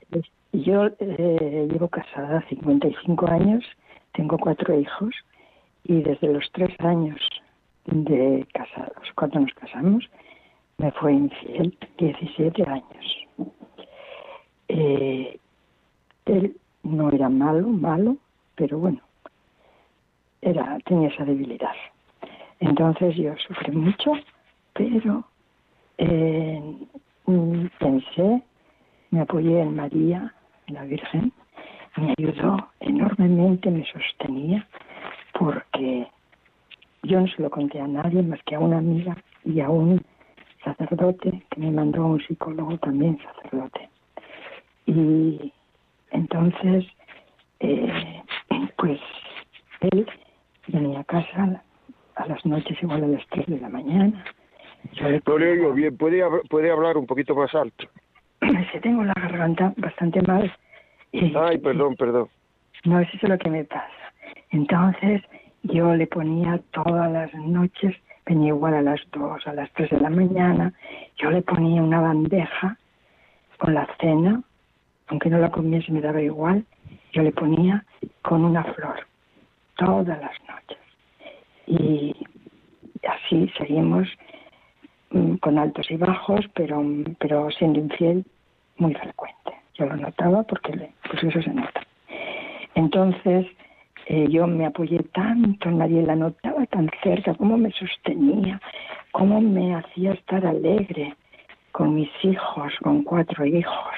[0.53, 3.65] Yo eh, llevo casada 55 años,
[4.13, 5.13] tengo cuatro hijos
[5.83, 7.19] y desde los tres años
[7.85, 10.09] de casados, cuando nos casamos,
[10.77, 13.51] me fue infiel 17 años.
[14.69, 15.37] Eh,
[16.25, 18.15] él no era malo, malo,
[18.55, 19.01] pero bueno,
[20.41, 21.75] era tenía esa debilidad.
[22.61, 24.13] Entonces yo sufrí mucho,
[24.73, 25.25] pero
[25.97, 26.61] eh,
[27.79, 28.43] pensé,
[29.11, 30.33] me apoyé en María,
[30.67, 31.31] la Virgen,
[31.97, 34.67] me ayudó enormemente, me sostenía,
[35.37, 36.07] porque
[37.03, 40.01] yo no se lo conté a nadie más que a una amiga y a un
[40.63, 43.89] sacerdote que me mandó a un psicólogo también sacerdote.
[44.85, 45.51] Y
[46.11, 46.85] entonces,
[47.59, 48.23] eh,
[48.77, 48.99] pues
[49.81, 50.07] él
[50.67, 51.63] venía a casa
[52.15, 54.23] a las noches igual a las 3 de la mañana
[55.25, 57.87] no le oigo bien, ¿Puede, puede hablar un poquito más alto.
[58.41, 60.51] Es tengo la garganta bastante mal.
[61.13, 62.27] Ay, perdón, perdón.
[62.85, 63.87] No, es eso lo que me pasa.
[64.51, 65.21] Entonces,
[65.63, 69.99] yo le ponía todas las noches, venía igual a las dos, a las tres de
[69.99, 70.73] la mañana,
[71.17, 72.77] yo le ponía una bandeja
[73.57, 74.41] con la cena,
[75.07, 76.65] aunque no la comiese me daba igual,
[77.13, 77.85] yo le ponía
[78.21, 79.07] con una flor,
[79.75, 80.77] todas las noches.
[81.67, 82.13] Y
[83.07, 84.09] así seguimos
[85.39, 86.83] con altos y bajos, pero,
[87.19, 88.25] pero siendo infiel
[88.77, 89.51] muy frecuente.
[89.75, 91.81] Yo lo notaba porque pues eso se nota.
[92.75, 93.45] Entonces,
[94.07, 98.59] eh, yo me apoyé tanto en María, la notaba tan cerca, cómo me sostenía,
[99.11, 101.15] cómo me hacía estar alegre
[101.71, 103.95] con mis hijos, con cuatro hijos,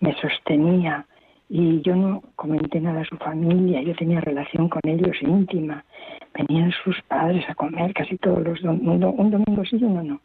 [0.00, 1.06] me sostenía
[1.48, 5.84] y yo no comenté nada a su familia, yo tenía relación con ellos íntima.
[6.34, 10.20] Venían sus padres a comer casi todos los domingos, un domingo sí y uno no.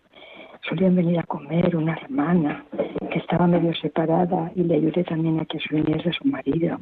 [0.68, 2.66] Solían venir a comer una hermana
[3.12, 6.78] que estaba medio separada y le ayudé también a que se viniese su marido.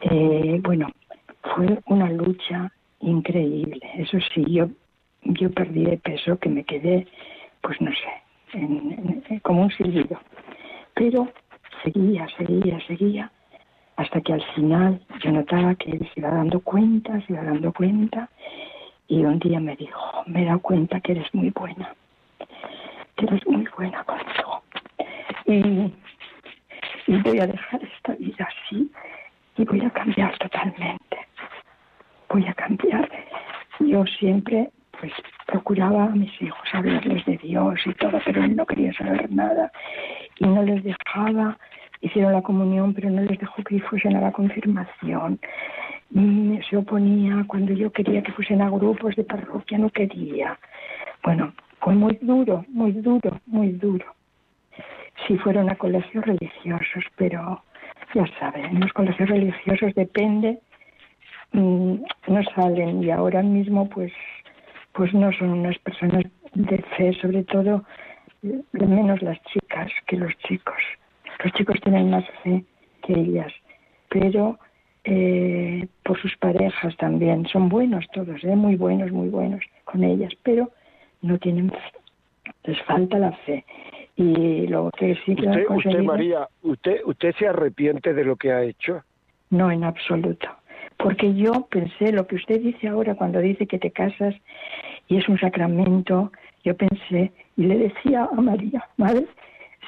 [0.00, 0.88] Eh, bueno,
[1.54, 3.80] fue una lucha increíble.
[3.96, 4.68] Eso sí, yo,
[5.22, 7.06] yo perdí de peso que me quedé,
[7.60, 10.18] pues no sé, como un silbido.
[10.94, 11.28] Pero
[11.84, 13.30] seguía, seguía, seguía
[13.98, 17.72] hasta que al final yo notaba que él se iba dando cuenta, se iba dando
[17.72, 18.28] cuenta,
[19.08, 21.92] y un día me dijo, me he dado cuenta que eres muy buena,
[23.16, 24.62] que eres muy buena conmigo,
[25.46, 25.92] y,
[27.24, 28.88] voy a dejar esta vida así,
[29.56, 31.18] y voy a cambiar totalmente,
[32.28, 33.10] voy a cambiar.
[33.80, 34.70] Yo siempre
[35.00, 35.12] pues
[35.46, 39.72] procuraba a mis hijos hablarles de Dios y todo, pero él no quería saber nada
[40.38, 41.56] y no les dejaba
[42.00, 45.38] hicieron la comunión, pero no les dejó que fuesen a la confirmación.
[46.68, 50.58] Se oponía cuando yo quería que fuesen a grupos de parroquia, no quería.
[51.22, 54.06] Bueno, fue muy duro, muy duro, muy duro.
[55.26, 57.62] Sí fueron a colegios religiosos, pero
[58.14, 60.60] ya saben, en los colegios religiosos depende,
[61.52, 61.94] mm,
[62.28, 64.12] no salen y ahora mismo pues,
[64.92, 66.24] pues no son unas personas
[66.54, 67.84] de fe, sobre todo
[68.72, 70.82] menos las chicas que los chicos.
[71.42, 72.64] Los chicos tienen más fe
[73.02, 73.52] que ellas,
[74.08, 74.58] pero
[75.04, 77.46] eh, por sus parejas también.
[77.46, 78.56] Son buenos todos, ¿eh?
[78.56, 80.70] muy buenos, muy buenos con ellas, pero
[81.22, 81.78] no tienen fe.
[82.64, 83.64] Les falta la fe.
[84.16, 88.52] Y lo que sí que usted, usted, María, ¿usted, ¿usted se arrepiente de lo que
[88.52, 89.02] ha hecho?
[89.50, 90.48] No, en absoluto.
[90.96, 94.34] Porque yo pensé lo que usted dice ahora cuando dice que te casas
[95.06, 96.32] y es un sacramento,
[96.64, 99.26] yo pensé y le decía a María, Madre,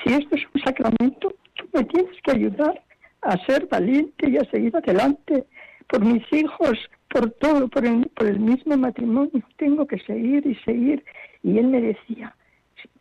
[0.03, 1.34] si esto es un sacramento,
[1.72, 2.82] me tienes que ayudar
[3.22, 5.44] a ser valiente y a seguir adelante
[5.88, 9.42] por mis hijos, por todo, por el, por el mismo matrimonio.
[9.56, 11.04] Tengo que seguir y seguir.
[11.42, 12.34] Y él me decía,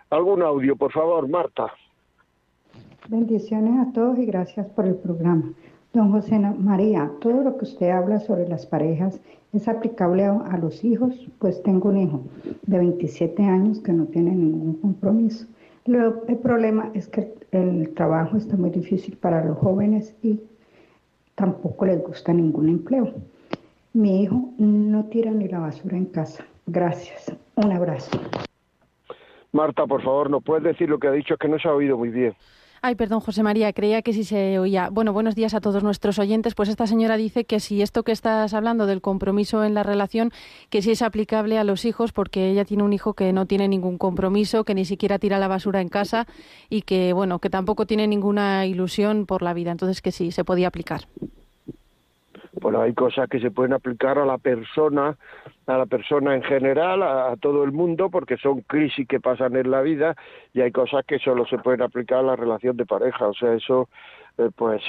[0.10, 1.72] ¿Algún audio, por favor, Marta?
[3.08, 5.54] Bendiciones a todos y gracias por el programa.
[5.98, 9.20] Don José María, todo lo que usted habla sobre las parejas
[9.52, 12.22] es aplicable a, los hijos, pues tengo un hijo
[12.68, 15.48] de 27 años que no tiene ningún compromiso.
[15.86, 20.40] el problema es que el trabajo está muy difícil para los jóvenes y
[21.34, 23.16] tampoco les gusta ningún empleo.
[23.94, 26.46] Mi hijo no tira ni la basura en casa.
[26.68, 27.36] Gracias.
[27.56, 28.22] Un abrazo.
[29.52, 31.34] Marta, por favor, ¿no puedes decir lo que ha dicho?
[31.34, 32.36] Es que no se ha oído muy bien.
[32.82, 34.90] Ay, perdón, José María, creía que sí se oía.
[34.90, 36.54] Bueno, buenos días a todos nuestros oyentes.
[36.54, 40.32] Pues esta señora dice que si esto que estás hablando del compromiso en la relación,
[40.70, 43.68] que sí es aplicable a los hijos, porque ella tiene un hijo que no tiene
[43.68, 46.28] ningún compromiso, que ni siquiera tira la basura en casa
[46.70, 49.72] y que, bueno, que tampoco tiene ninguna ilusión por la vida.
[49.72, 51.08] Entonces, que sí, se podía aplicar.
[52.62, 55.18] Bueno, hay cosas que se pueden aplicar a la persona,
[55.68, 59.70] a la persona en general, a, todo el mundo, porque son crisis que pasan en
[59.70, 60.16] la vida,
[60.54, 63.28] y hay cosas que solo se pueden aplicar a la relación de pareja.
[63.28, 63.90] O sea, eso
[64.38, 64.82] eh, pues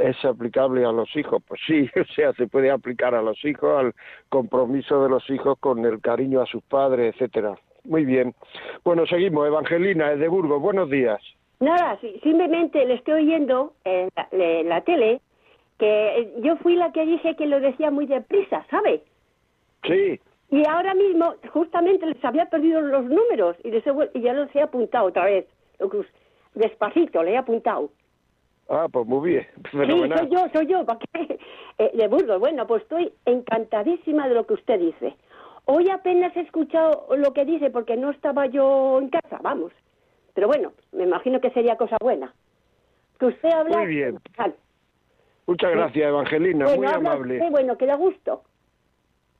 [0.00, 1.42] es aplicable a los hijos.
[1.46, 3.94] Pues sí, o sea, se puede aplicar a los hijos, al
[4.28, 7.54] compromiso de los hijos con el cariño a sus padres, etcétera.
[7.84, 8.34] Muy bien.
[8.84, 9.46] Bueno, seguimos.
[9.46, 11.20] Evangelina, de Burgos, buenos días.
[11.60, 14.08] Nada, simplemente le estoy oyendo en
[14.66, 15.20] la, tele
[15.80, 19.02] que yo fui la que dije que lo decía muy deprisa, ¿sabe?
[19.82, 20.20] Sí.
[20.50, 23.82] Y ahora mismo, justamente les había perdido los números y, les
[24.14, 25.46] y ya los he apuntado otra vez.
[26.54, 27.90] Despacito, le he apuntado.
[28.68, 29.46] Ah, pues muy bien.
[29.72, 29.78] Sí,
[30.18, 30.84] soy yo, soy yo.
[30.84, 31.38] ¿Para qué?
[31.78, 32.38] Eh, de Burgos.
[32.38, 35.16] Bueno, pues estoy encantadísima de lo que usted dice.
[35.64, 39.72] Hoy apenas he escuchado lo que dice porque no estaba yo en casa, vamos.
[40.34, 42.34] Pero bueno, me imagino que sería cosa buena.
[43.18, 43.78] Que usted habla...
[43.78, 44.18] Muy bien.
[45.50, 47.50] Muchas gracias, Evangelina, muy amable.
[47.50, 48.44] bueno, que da gusto.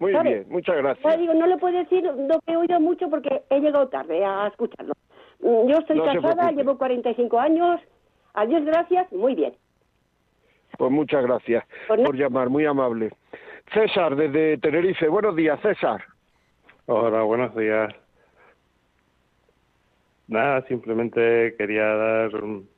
[0.01, 1.19] Muy bien, muchas gracias.
[1.19, 4.49] digo, no le puedo decir lo que he oído mucho porque he llegado tarde a
[4.49, 4.95] escucharlo.
[5.39, 7.81] Mm, yo estoy casada, llevo 45 años.
[8.35, 9.55] Adiós, gracias, muy bien.
[10.77, 13.11] Pues muchas gracias pues por llamar, muy amable.
[13.73, 15.07] César, desde Tenerife.
[15.07, 16.03] Buenos días, César.
[16.87, 17.95] Hola, buenos días.
[20.27, 22.69] Nada, simplemente quería dar un,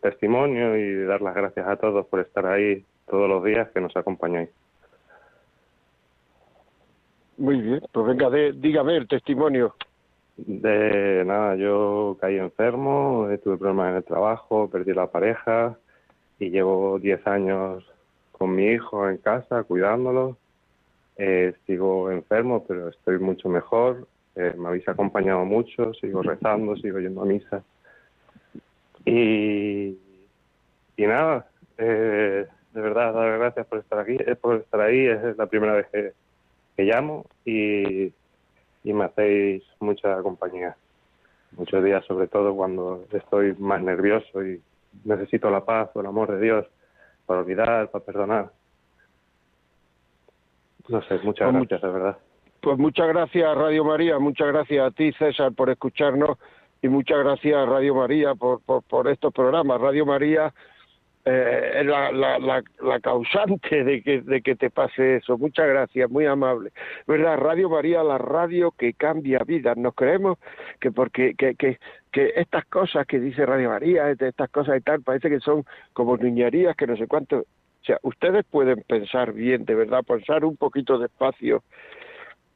[0.00, 3.96] testimonio y dar las gracias a todos por estar ahí todos los días que nos
[3.96, 4.48] acompañáis.
[7.36, 9.74] Muy bien, pues venga, dígame el testimonio.
[10.36, 15.76] De nada, yo caí enfermo, tuve problemas en el trabajo, perdí la pareja
[16.38, 17.84] y llevo 10 años
[18.32, 20.36] con mi hijo en casa cuidándolo
[21.22, 24.08] eh, sigo enfermo, pero estoy mucho mejor.
[24.36, 27.62] Eh, me habéis acompañado mucho, sigo rezando, sigo yendo a misa.
[29.04, 29.98] Y,
[30.96, 31.46] y nada,
[31.78, 35.06] eh, de verdad, dar gracias por estar aquí, eh, por estar ahí.
[35.06, 36.12] Es la primera vez que,
[36.82, 38.06] llamo y,
[38.84, 40.76] y me hacéis mucha compañía.
[41.52, 44.62] Muchos días, sobre todo cuando estoy más nervioso y
[45.04, 46.66] necesito la paz o el amor de Dios
[47.26, 48.50] para olvidar, para perdonar.
[50.88, 52.18] No sé, muchas pues gracias, de verdad.
[52.60, 56.38] Pues muchas gracias, Radio María, muchas gracias a ti, César, por escucharnos
[56.82, 59.80] y muchas gracias a Radio María por, por, estos programas.
[59.80, 60.52] Radio María
[61.24, 65.36] eh, es la, la, la, causante de que, de que te pase eso.
[65.36, 66.72] Muchas gracias, muy amable.
[67.06, 67.36] ¿Verdad?
[67.36, 69.76] Radio María, la radio que cambia vidas.
[69.76, 70.38] Nos creemos
[70.80, 71.78] que porque que, que,
[72.10, 76.16] que estas cosas que dice Radio María, estas cosas y tal, parece que son como
[76.16, 77.40] niñerías, que no sé cuánto.
[77.40, 81.62] O sea, ustedes pueden pensar bien, de verdad, pensar un poquito despacio,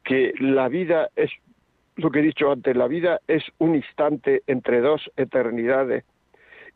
[0.03, 1.31] que la vida es,
[1.97, 6.03] lo que he dicho antes, la vida es un instante entre dos eternidades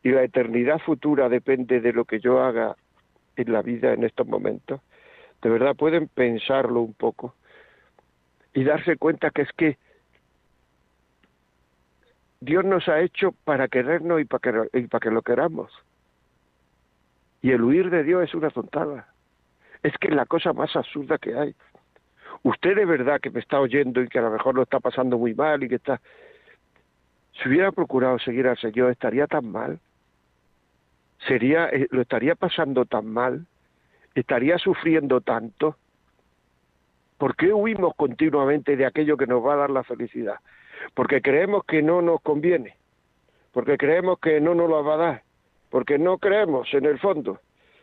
[0.02, 2.76] y la eternidad futura depende de lo que yo haga
[3.36, 4.80] en la vida en estos momentos.
[5.42, 7.34] De verdad, pueden pensarlo un poco
[8.54, 9.78] y darse cuenta que es que
[12.40, 15.70] Dios nos ha hecho para querernos y para que, y para que lo queramos.
[17.42, 19.12] Y el huir de Dios es una tontada.
[19.82, 21.54] Es que es la cosa más absurda que hay.
[22.42, 25.18] Usted de verdad que me está oyendo y que a lo mejor lo está pasando
[25.18, 26.00] muy mal y que está...
[27.32, 29.78] Si hubiera procurado seguir al Señor, ¿estaría tan mal?
[31.26, 33.46] ¿Sería, eh, ¿Lo estaría pasando tan mal?
[34.14, 35.76] ¿Estaría sufriendo tanto?
[37.18, 40.36] ¿Por qué huimos continuamente de aquello que nos va a dar la felicidad?
[40.94, 42.76] Porque creemos que no nos conviene,
[43.52, 45.22] porque creemos que no nos lo va a dar,
[45.68, 47.38] porque no creemos en el fondo.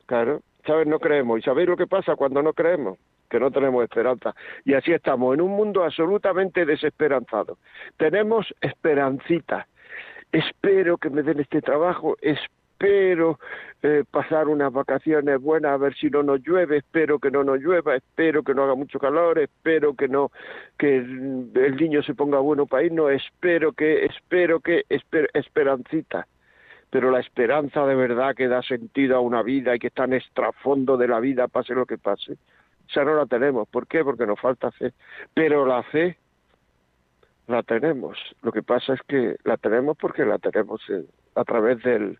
[0.07, 0.87] Claro, ¿sabes?
[0.87, 1.39] No creemos.
[1.39, 2.97] ¿Y sabéis lo que pasa cuando no creemos?
[3.29, 4.33] Que no tenemos esperanza.
[4.63, 7.57] Y así estamos, en un mundo absolutamente desesperanzado.
[7.97, 9.67] Tenemos esperancita.
[10.31, 13.39] Espero que me den este trabajo, espero
[13.81, 17.59] eh, pasar unas vacaciones buenas a ver si no nos llueve, espero que no nos
[17.59, 20.31] llueva, espero que no haga mucho calor, espero que no
[20.77, 26.27] que el niño se ponga bueno para irnos, espero que, espero que, esperancita
[26.89, 30.13] pero la esperanza de verdad que da sentido a una vida y que está en
[30.13, 32.37] extrafondo de la vida, pase lo que pase,
[32.89, 33.67] esa no la tenemos.
[33.67, 34.03] ¿Por qué?
[34.03, 34.93] Porque nos falta fe.
[35.33, 36.17] Pero la fe
[37.47, 38.17] la tenemos.
[38.41, 40.81] Lo que pasa es que la tenemos porque la tenemos
[41.35, 42.19] a través del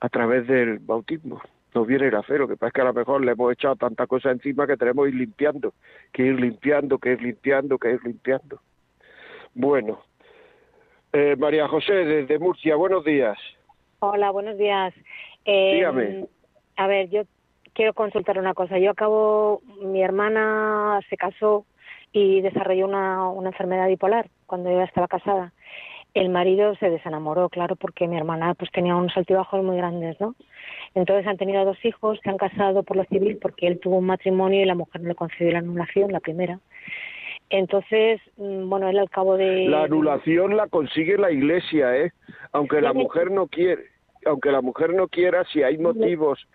[0.00, 1.40] a través del bautismo.
[1.74, 3.76] Nos viene la fe, lo que pasa es que a lo mejor le hemos echado
[3.76, 5.74] tanta cosa encima que tenemos que ir limpiando,
[6.12, 8.60] que ir limpiando, que ir limpiando, que ir limpiando.
[9.54, 10.00] Bueno,
[11.12, 13.38] eh, María José, desde Murcia, buenos días.
[14.00, 14.94] Hola, buenos días.
[15.44, 16.28] Eh, Dígame.
[16.76, 17.22] A ver, yo
[17.76, 18.78] quiero consultar una cosa.
[18.78, 21.66] Yo acabo, mi hermana se casó
[22.10, 25.52] y desarrolló una, una enfermedad bipolar cuando ella estaba casada.
[26.14, 30.34] El marido se desenamoró, claro, porque mi hermana pues tenía unos altibajos muy grandes, ¿no?
[30.94, 34.06] Entonces han tenido dos hijos, se han casado por lo civil porque él tuvo un
[34.06, 36.58] matrimonio y la mujer no le concedió la anulación, la primera.
[37.50, 39.68] Entonces, mm, bueno, él al cabo de...
[39.68, 42.12] La anulación la consigue la iglesia, ¿eh?
[42.52, 43.84] Aunque la mujer no quiere.
[44.24, 46.48] aunque la mujer no quiera, si hay motivos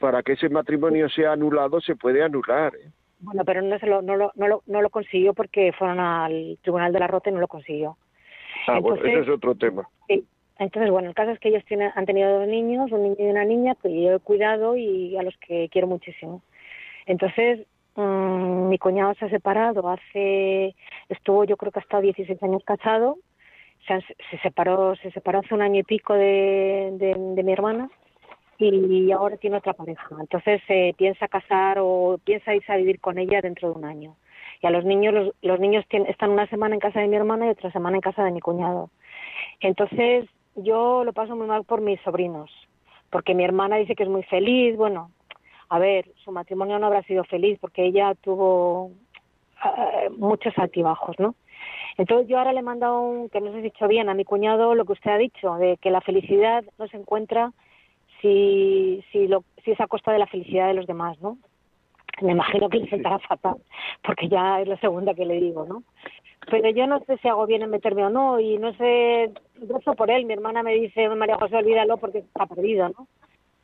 [0.00, 2.74] para que ese matrimonio sea anulado, se puede anular.
[2.74, 2.90] ¿eh?
[3.20, 6.58] Bueno, pero no, se lo, no, lo, no, lo, no lo consiguió porque fueron al
[6.62, 7.96] Tribunal de la Rota y no lo consiguió.
[8.66, 9.88] Ah, bueno, ese es otro tema.
[10.08, 10.24] Sí.
[10.58, 13.26] Entonces, bueno, el caso es que ellos tienen, han tenido dos niños, un niño y
[13.26, 16.42] una niña, que yo he cuidado y a los que quiero muchísimo.
[17.06, 20.74] Entonces, mmm, mi cuñado se ha separado hace,
[21.08, 23.16] estuvo yo creo que ha estado 16 años casado,
[23.86, 27.88] se, se separó se separó hace un año y pico de, de, de mi hermana
[28.60, 30.08] y ahora tiene otra pareja.
[30.20, 34.16] Entonces eh, piensa casar o piensa irse a vivir con ella dentro de un año.
[34.62, 37.16] Y a los niños, los, los niños tienen, están una semana en casa de mi
[37.16, 38.90] hermana y otra semana en casa de mi cuñado.
[39.60, 42.50] Entonces yo lo paso muy mal por mis sobrinos,
[43.10, 44.76] porque mi hermana dice que es muy feliz.
[44.76, 45.10] Bueno,
[45.68, 51.34] a ver, su matrimonio no habrá sido feliz porque ella tuvo uh, muchos altibajos, ¿no?
[51.96, 54.24] Entonces yo ahora le he mandado un, que no si he dicho bien, a mi
[54.24, 57.52] cuñado lo que usted ha dicho, de que la felicidad no se encuentra
[58.20, 61.38] si, si, lo, si es a costa de la felicidad de los demás, ¿no?
[62.22, 63.56] Me imagino que le sentará fatal,
[64.02, 65.82] porque ya es la segunda que le digo, ¿no?
[66.50, 69.94] Pero yo no sé si hago bien en meterme o no, y no sé, gozo
[69.94, 70.24] por él.
[70.24, 73.06] Mi hermana me dice, María José, olvídalo porque está perdido, ¿no?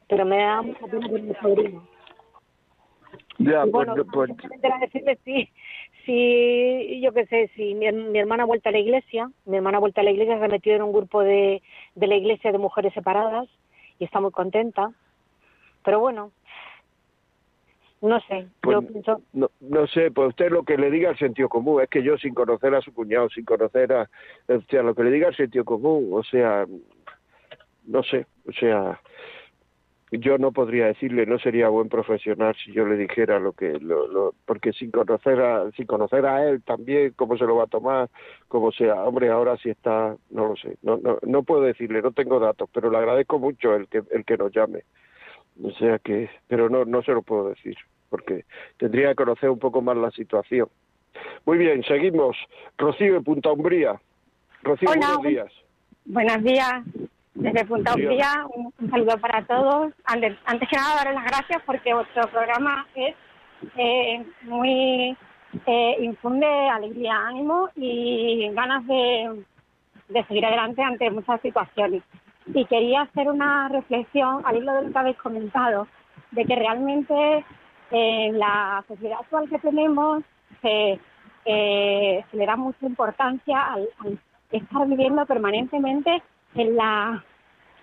[0.08, 1.88] Pero me da mucha pena por mi sobrino.
[3.38, 4.30] Ya, Y bueno, pues,
[4.80, 5.48] decirle si,
[6.04, 9.78] si yo qué sé, si mi, mi hermana ha vuelto a la iglesia, mi hermana
[9.78, 11.62] ha vuelto a la iglesia, se ha metido en un grupo de,
[11.94, 13.48] de la iglesia de mujeres separadas
[13.98, 14.92] y está muy contenta.
[15.84, 16.32] Pero bueno,
[18.00, 21.18] no sé, pues, yo pienso, no, no sé, pues usted lo que le diga al
[21.18, 24.10] sentido común, es que yo sin conocer a su cuñado, sin conocer a,
[24.48, 26.66] o sea, lo que le diga al sentido común, o sea,
[27.86, 29.00] no sé, o sea,
[30.10, 34.06] yo no podría decirle, no sería buen profesional si yo le dijera lo que, lo,
[34.06, 37.68] lo, porque sin conocer a, sin conocer a él también, cómo se lo va a
[37.68, 38.08] tomar,
[38.48, 42.12] cómo sea, hombre, ahora sí está, no lo sé, no, no, no puedo decirle, no
[42.12, 44.84] tengo datos, pero le agradezco mucho el que, el que nos llame,
[45.62, 47.76] o sea que, pero no, no se lo puedo decir,
[48.08, 48.44] porque
[48.76, 50.68] tendría que conocer un poco más la situación.
[51.44, 52.36] Muy bien, seguimos.
[52.76, 53.98] Rocío de Punta Umbría.
[54.62, 55.52] Rocío, Hola, buenos días.
[56.04, 57.10] Buenos días.
[57.36, 57.94] Desde Punta.
[57.94, 59.92] Umbría, un, un saludo para todos.
[60.04, 60.36] Antes,
[60.70, 63.14] que nada, daros las gracias porque vuestro programa es
[63.76, 65.16] eh, muy.
[65.66, 69.44] Eh, infunde alegría, ánimo y ganas de,
[70.08, 72.02] de seguir adelante ante muchas situaciones.
[72.46, 75.86] Y quería hacer una reflexión al hilo de lo que habéis comentado,
[76.32, 77.44] de que realmente
[77.90, 80.22] en la sociedad actual que tenemos
[80.60, 80.98] se,
[81.44, 84.18] eh, se le da mucha importancia al, al
[84.50, 86.22] estar viviendo permanentemente
[86.56, 87.24] en la,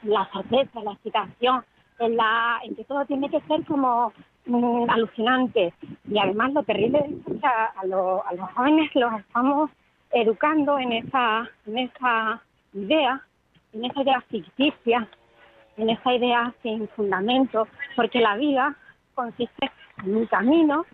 [0.04, 1.64] la certeza, en la excitación,
[2.00, 4.14] en, la, en que todo tiene que ser como
[4.46, 5.74] mm, alucinante.
[6.10, 9.70] Y además lo terrible es que a, a los jóvenes los estamos
[10.12, 12.42] educando en esa, en esa
[12.74, 13.22] idea,
[13.74, 15.08] en esa idea ficticia,
[15.78, 18.76] en esa idea sin fundamento, porque la vida
[19.16, 19.72] consiste
[20.04, 20.86] en un camino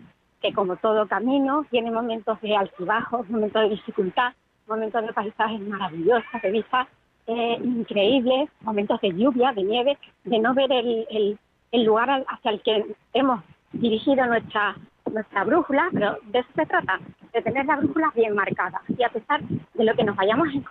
[0.42, 4.34] que como todo camino tiene momentos de altibajos, momentos de dificultad,
[4.68, 6.88] momentos de paisajes maravillosos, de vistas
[7.30, 11.40] eh, increíbles, momentos de lluvia, de nieve, de no ver el, el,
[11.72, 14.76] el lugar hacia el que hemos dirigido nuestra
[15.12, 17.00] nuestra brújula, pero de eso se trata,
[17.34, 18.80] de tener la brújula bien marcada.
[18.96, 19.42] Y a pesar
[19.74, 20.66] de lo que nos vayamos en-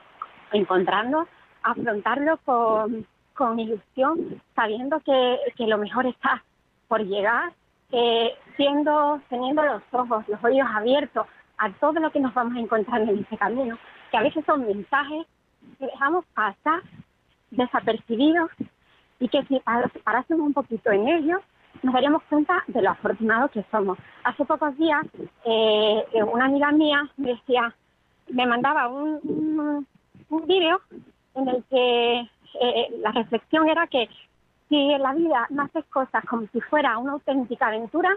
[0.52, 1.26] encontrando,
[1.62, 3.04] afrontarlo con,
[3.34, 6.42] con ilusión, sabiendo que, que lo mejor está
[6.86, 7.52] por llegar,
[7.90, 11.26] eh, siendo, teniendo los ojos, los oídos abiertos
[11.59, 13.76] a todo lo que nos vamos encontrando en ese camino,
[14.12, 15.26] que a veces son mensajes
[15.78, 16.80] que dejamos pasar
[17.50, 18.50] desapercibidos
[19.20, 21.40] y que si par- parásemos un poquito en ellos,
[21.82, 23.98] nos daríamos cuenta de lo afortunados que somos.
[24.24, 25.04] Hace pocos días,
[25.44, 27.74] eh, eh, una amiga mía me decía,
[28.30, 29.86] me mandaba un, un,
[30.28, 30.80] un vídeo
[31.34, 32.20] en el que
[32.61, 34.09] eh, la reflexión era que
[34.68, 38.11] si en la vida no haces cosas como si fuera una auténtica aventura,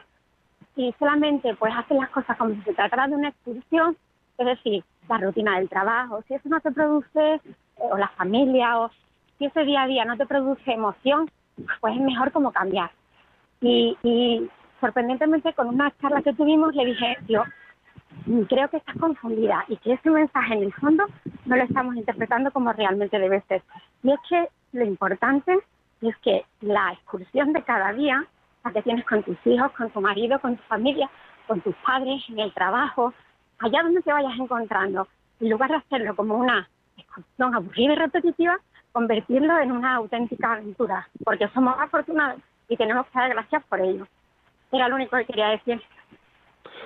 [0.75, 3.95] si solamente pues haces las cosas como si se tratara de una excursión,
[4.41, 7.39] es decir, la rutina del trabajo, si eso no te produce, eh,
[7.77, 8.91] o la familia, o
[9.37, 11.29] si ese día a día no te produce emoción,
[11.79, 12.91] pues es mejor como cambiar.
[13.61, 17.43] Y, y sorprendentemente con una charla que tuvimos le dije, yo
[18.25, 21.05] mm, creo que estás confundida y que ese mensaje en el fondo
[21.45, 23.61] no lo estamos interpretando como realmente debe ser.
[24.03, 25.57] Y es que lo importante
[26.01, 28.25] es que la excursión de cada día,
[28.63, 31.09] la que tienes con tus hijos, con tu marido, con tu familia,
[31.47, 33.13] con tus padres, en el trabajo,
[33.61, 35.07] allá donde te vayas encontrando,
[35.39, 38.59] en lugar de hacerlo como una excursión aburrida y repetitiva,
[38.91, 44.05] convertirlo en una auténtica aventura, porque somos afortunados y tenemos que dar gracias por ello.
[44.71, 45.81] Era lo único que quería decir.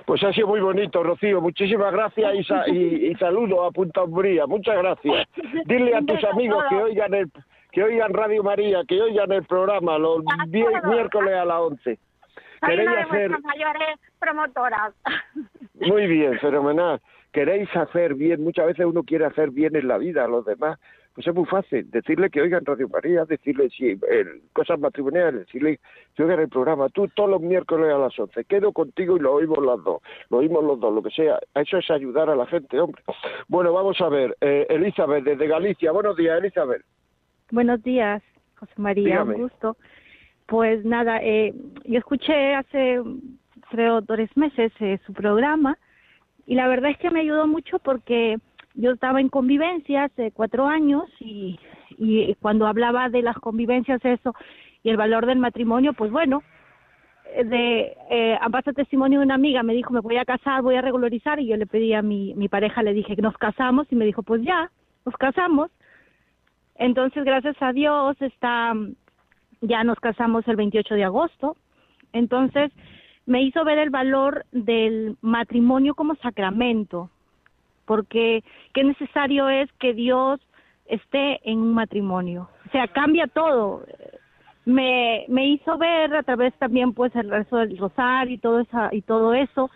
[0.06, 1.42] Pues ha sido muy bonito, Rocío.
[1.42, 4.46] Muchísimas gracias y, sa- y, y saludo a Punta Umbría.
[4.46, 5.28] Muchas gracias.
[5.66, 7.32] Dile a tus amigos que oigan el
[7.72, 12.00] que oigan Radio María, que oigan el programa los miércoles a las 11.
[12.66, 13.32] Soy una de hacer...
[13.42, 14.94] mayores promotoras.
[15.74, 17.02] Muy bien, fenomenal.
[17.32, 20.80] Queréis hacer bien, muchas veces uno quiere hacer bien en la vida a los demás,
[21.16, 23.98] pues es muy fácil, decirle que oigan Radio María, decirle si
[24.52, 25.80] cosas matrimoniales, decirle
[26.14, 29.34] que oigan el programa, tú todos los miércoles a las 11, quedo contigo y lo
[29.34, 32.46] oímos las dos, lo oímos los dos, lo que sea, eso es ayudar a la
[32.48, 33.02] gente, hombre.
[33.48, 36.84] Bueno, vamos a ver, eh, Elizabeth desde Galicia, buenos días, Elizabeth.
[37.50, 38.22] Buenos días,
[38.56, 39.78] José María, un gusto.
[40.46, 41.54] Pues nada, eh,
[41.86, 43.02] yo escuché hace,
[43.70, 45.78] creo, tres meses eh, su programa
[46.46, 48.38] y la verdad es que me ayudó mucho porque
[48.76, 51.60] yo estaba en convivencia hace cuatro años y,
[51.98, 54.36] y cuando hablaba de las convivencias eso
[54.84, 56.44] y el valor del matrimonio, pues bueno,
[57.44, 60.76] de eh, a base testimonio de una amiga me dijo me voy a casar, voy
[60.76, 63.88] a regularizar y yo le pedí a mi, mi pareja, le dije que nos casamos
[63.92, 64.72] y me dijo pues ya,
[65.06, 65.72] nos casamos.
[66.76, 68.74] Entonces gracias a Dios está
[69.62, 71.56] ya nos casamos el 28 de agosto,
[72.14, 72.72] entonces
[73.26, 77.10] me hizo ver el valor del matrimonio como sacramento,
[77.86, 78.44] porque
[78.74, 80.40] qué necesario es que Dios
[80.86, 83.86] esté en un matrimonio, o sea, cambia todo.
[84.66, 88.90] Me, me hizo ver a través también pues el rezo del rosario y todo esa,
[88.92, 89.70] y todo eso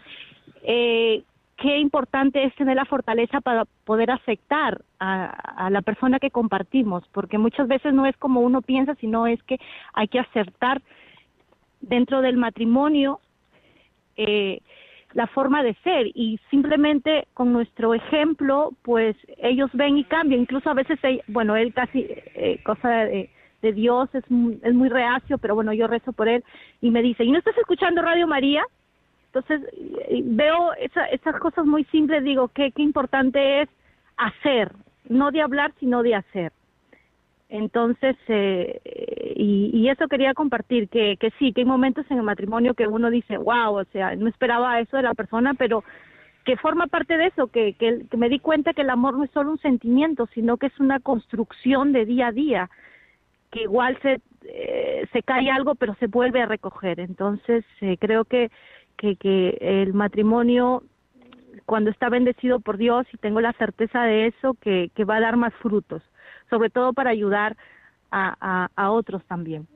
[0.63, 1.23] eh,
[1.61, 7.37] qué importante es tener la fortaleza para poder aceptar a, la persona que compartimos, porque
[7.37, 9.59] muchas veces no es como uno piensa, sino es que
[9.93, 10.81] hay que aceptar
[11.81, 13.19] dentro del matrimonio
[14.15, 14.61] eh,
[15.13, 20.41] la forma de ser y simplemente con nuestro ejemplo, pues ellos ven y cambian.
[20.41, 23.29] Incluso a veces, bueno, él casi, eh, cosa de,
[23.61, 26.43] Dios, es muy reacio, pero bueno, yo rezo por él
[26.79, 28.63] y me dice, ¿y no estás escuchando Radio María?
[29.33, 29.61] Entonces,
[30.23, 33.69] veo esas cosas muy simples, digo, qué, qué importante es
[34.17, 34.71] hacer,
[35.07, 36.51] no de hablar, sino de hacer.
[37.49, 38.79] Entonces, eh,
[39.35, 42.87] y, y, eso quería compartir, que, que sí, que hay momentos en el matrimonio que
[42.87, 45.83] uno dice, wow, o sea, no esperaba eso de la persona, pero
[46.45, 49.31] que forma parte de eso, que, que, me di cuenta que el amor no es
[49.31, 52.69] solo un sentimiento, sino que es una construcción de día a día,
[53.51, 56.99] que igual se, eh, se cae algo, pero se vuelve a recoger.
[56.99, 58.51] Entonces, eh, creo que
[58.99, 60.83] que, que el matrimonio
[61.65, 65.21] cuando está bendecido por Dios y tengo la certeza de eso, que, que va a
[65.21, 66.01] dar más frutos,
[66.49, 67.55] sobre todo para ayudar
[68.11, 69.67] a, a, otros también.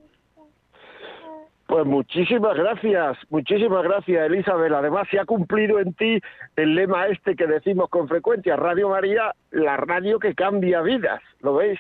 [1.68, 4.74] Pues muchísimas gracias, muchísimas gracias Elizabeth.
[4.74, 6.20] Además se ha cumplido en ti
[6.56, 11.56] el lema este que decimos con frecuencia, Radio María, la radio que cambia vidas, ¿lo
[11.56, 11.80] veis?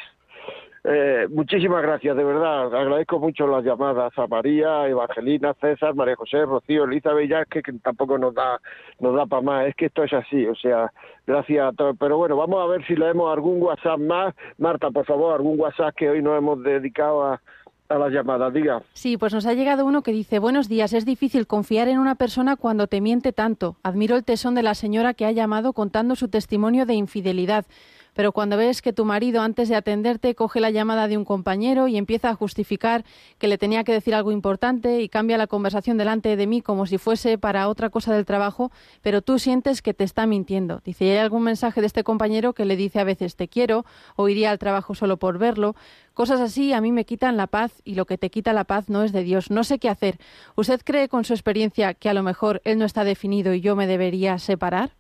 [0.85, 2.65] Eh, muchísimas gracias, de verdad.
[2.75, 7.71] Agradezco mucho las llamadas a María, Evangelina, César, María José, Rocío, Elizabeth, ya que, que
[7.73, 8.59] tampoco nos da
[8.99, 9.67] nos da para más.
[9.67, 10.91] Es que esto es así, o sea,
[11.25, 11.95] gracias a todos.
[11.97, 14.35] Pero bueno, vamos a ver si leemos algún WhatsApp más.
[14.57, 17.41] Marta, por favor, algún WhatsApp que hoy nos hemos dedicado a,
[17.87, 18.81] a las llamadas, diga.
[18.91, 22.15] Sí, pues nos ha llegado uno que dice, buenos días, es difícil confiar en una
[22.15, 23.77] persona cuando te miente tanto.
[23.83, 27.65] Admiro el tesón de la señora que ha llamado contando su testimonio de infidelidad
[28.13, 31.87] pero cuando ves que tu marido antes de atenderte coge la llamada de un compañero
[31.87, 33.03] y empieza a justificar
[33.37, 36.85] que le tenía que decir algo importante y cambia la conversación delante de mí como
[36.85, 40.81] si fuese para otra cosa del trabajo, pero tú sientes que te está mintiendo.
[40.83, 43.85] Dice, ¿hay algún mensaje de este compañero que le dice a veces te quiero
[44.15, 45.75] o iría al trabajo solo por verlo?
[46.13, 48.89] Cosas así a mí me quitan la paz y lo que te quita la paz
[48.89, 49.49] no es de Dios.
[49.49, 50.19] No sé qué hacer.
[50.55, 53.75] ¿Usted cree con su experiencia que a lo mejor él no está definido y yo
[53.75, 54.91] me debería separar?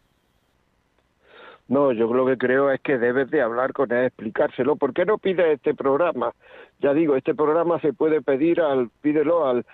[1.73, 4.75] No, yo lo que creo es que debes de hablar con él, explicárselo.
[4.75, 6.31] ¿Por qué no pides este programa?
[6.79, 9.65] Ya digo, este programa se puede pedir al, pídelo al,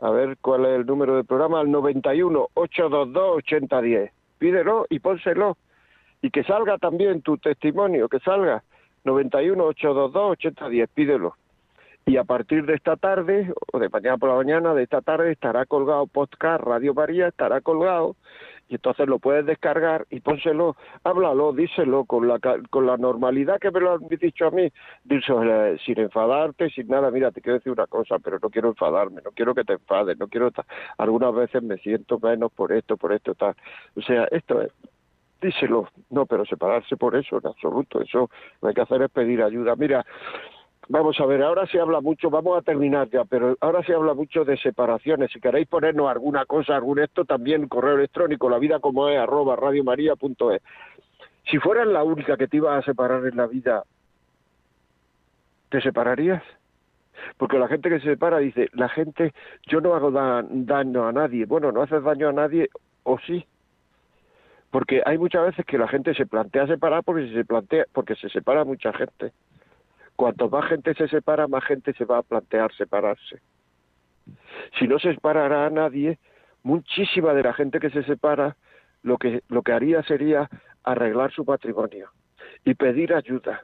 [0.00, 4.12] a ver cuál es el número del programa, al 91 822 8010.
[4.38, 5.56] Pídelo y pónselo.
[6.22, 8.62] Y que salga también tu testimonio, que salga.
[9.02, 11.34] 91 822 8010, pídelo.
[12.06, 15.32] Y a partir de esta tarde, o de mañana por la mañana, de esta tarde,
[15.32, 18.14] estará colgado podcast Radio María, estará colgado
[18.68, 22.38] y entonces lo puedes descargar y pónselo, háblalo, díselo con la,
[22.70, 24.70] con la normalidad que me lo han dicho a mí,
[25.04, 29.22] díselo, sin enfadarte, sin nada, mira, te quiero decir una cosa, pero no quiero enfadarme,
[29.24, 30.50] no quiero que te enfades, no quiero,
[30.98, 33.54] algunas veces me siento menos por esto, por esto, tal,
[33.96, 34.72] o sea, esto es,
[35.40, 39.10] díselo, no, pero separarse por eso, en absoluto, eso lo que hay que hacer es
[39.10, 40.04] pedir ayuda, mira,
[40.90, 44.14] Vamos a ver, ahora se habla mucho, vamos a terminar ya, pero ahora se habla
[44.14, 45.30] mucho de separaciones.
[45.30, 49.54] Si queréis ponernos alguna cosa, algún esto, también correo electrónico, la vida como es, arroba
[49.54, 50.62] radiomaria.es.
[51.50, 53.82] Si fueras la única que te iba a separar en la vida,
[55.68, 56.42] ¿te separarías?
[57.36, 59.34] Porque la gente que se separa dice, la gente,
[59.66, 61.44] yo no hago daño a nadie.
[61.44, 62.70] Bueno, no haces daño a nadie,
[63.02, 63.44] o sí.
[64.70, 68.30] Porque hay muchas veces que la gente se plantea separar porque se plantea, porque se
[68.30, 69.32] separa mucha gente
[70.18, 73.40] Cuanto más gente se separa, más gente se va a plantear separarse.
[74.76, 76.18] Si no se separará a nadie,
[76.64, 78.56] muchísima de la gente que se separa
[79.04, 80.50] lo que, lo que haría sería
[80.82, 82.10] arreglar su patrimonio
[82.64, 83.62] y pedir ayuda.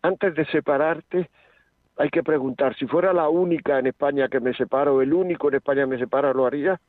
[0.00, 1.28] Antes de separarte,
[1.98, 5.48] hay que preguntar, si fuera la única en España que me separa o el único
[5.48, 6.80] en España que me separa, ¿lo haría?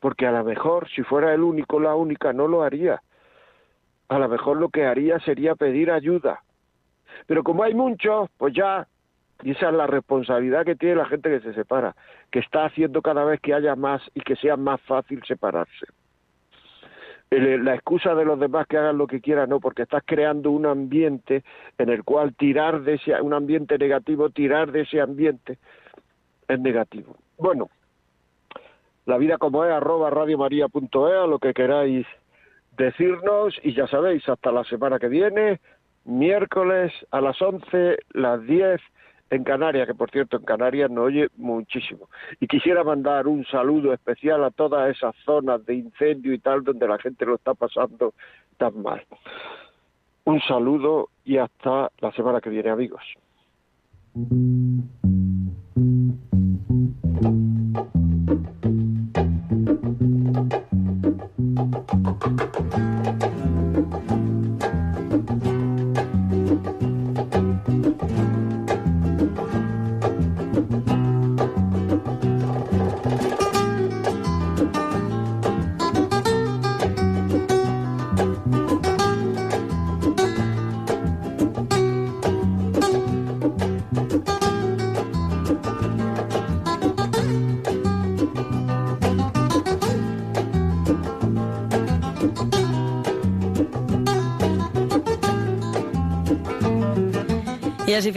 [0.00, 3.00] Porque a lo mejor, si fuera el único la única, no lo haría
[4.12, 6.42] a lo mejor lo que haría sería pedir ayuda.
[7.26, 8.86] Pero como hay muchos, pues ya,
[9.42, 11.94] y esa es la responsabilidad que tiene la gente que se separa,
[12.30, 15.86] que está haciendo cada vez que haya más y que sea más fácil separarse.
[17.30, 20.66] La excusa de los demás que hagan lo que quieran, no, porque estás creando un
[20.66, 21.44] ambiente
[21.78, 25.58] en el cual tirar de ese, un ambiente negativo, tirar de ese ambiente
[26.46, 27.16] es negativo.
[27.38, 27.70] Bueno,
[29.06, 32.06] la vida como es, arroba radiomaria.es, lo que queráis
[32.76, 35.60] decirnos y ya sabéis, hasta la semana que viene,
[36.04, 38.80] miércoles a las 11, las 10
[39.30, 42.08] en Canarias, que por cierto en Canarias no oye muchísimo.
[42.38, 46.86] Y quisiera mandar un saludo especial a todas esas zonas de incendio y tal donde
[46.86, 48.12] la gente lo está pasando
[48.58, 49.02] tan mal.
[50.24, 53.02] Un saludo y hasta la semana que viene, amigos.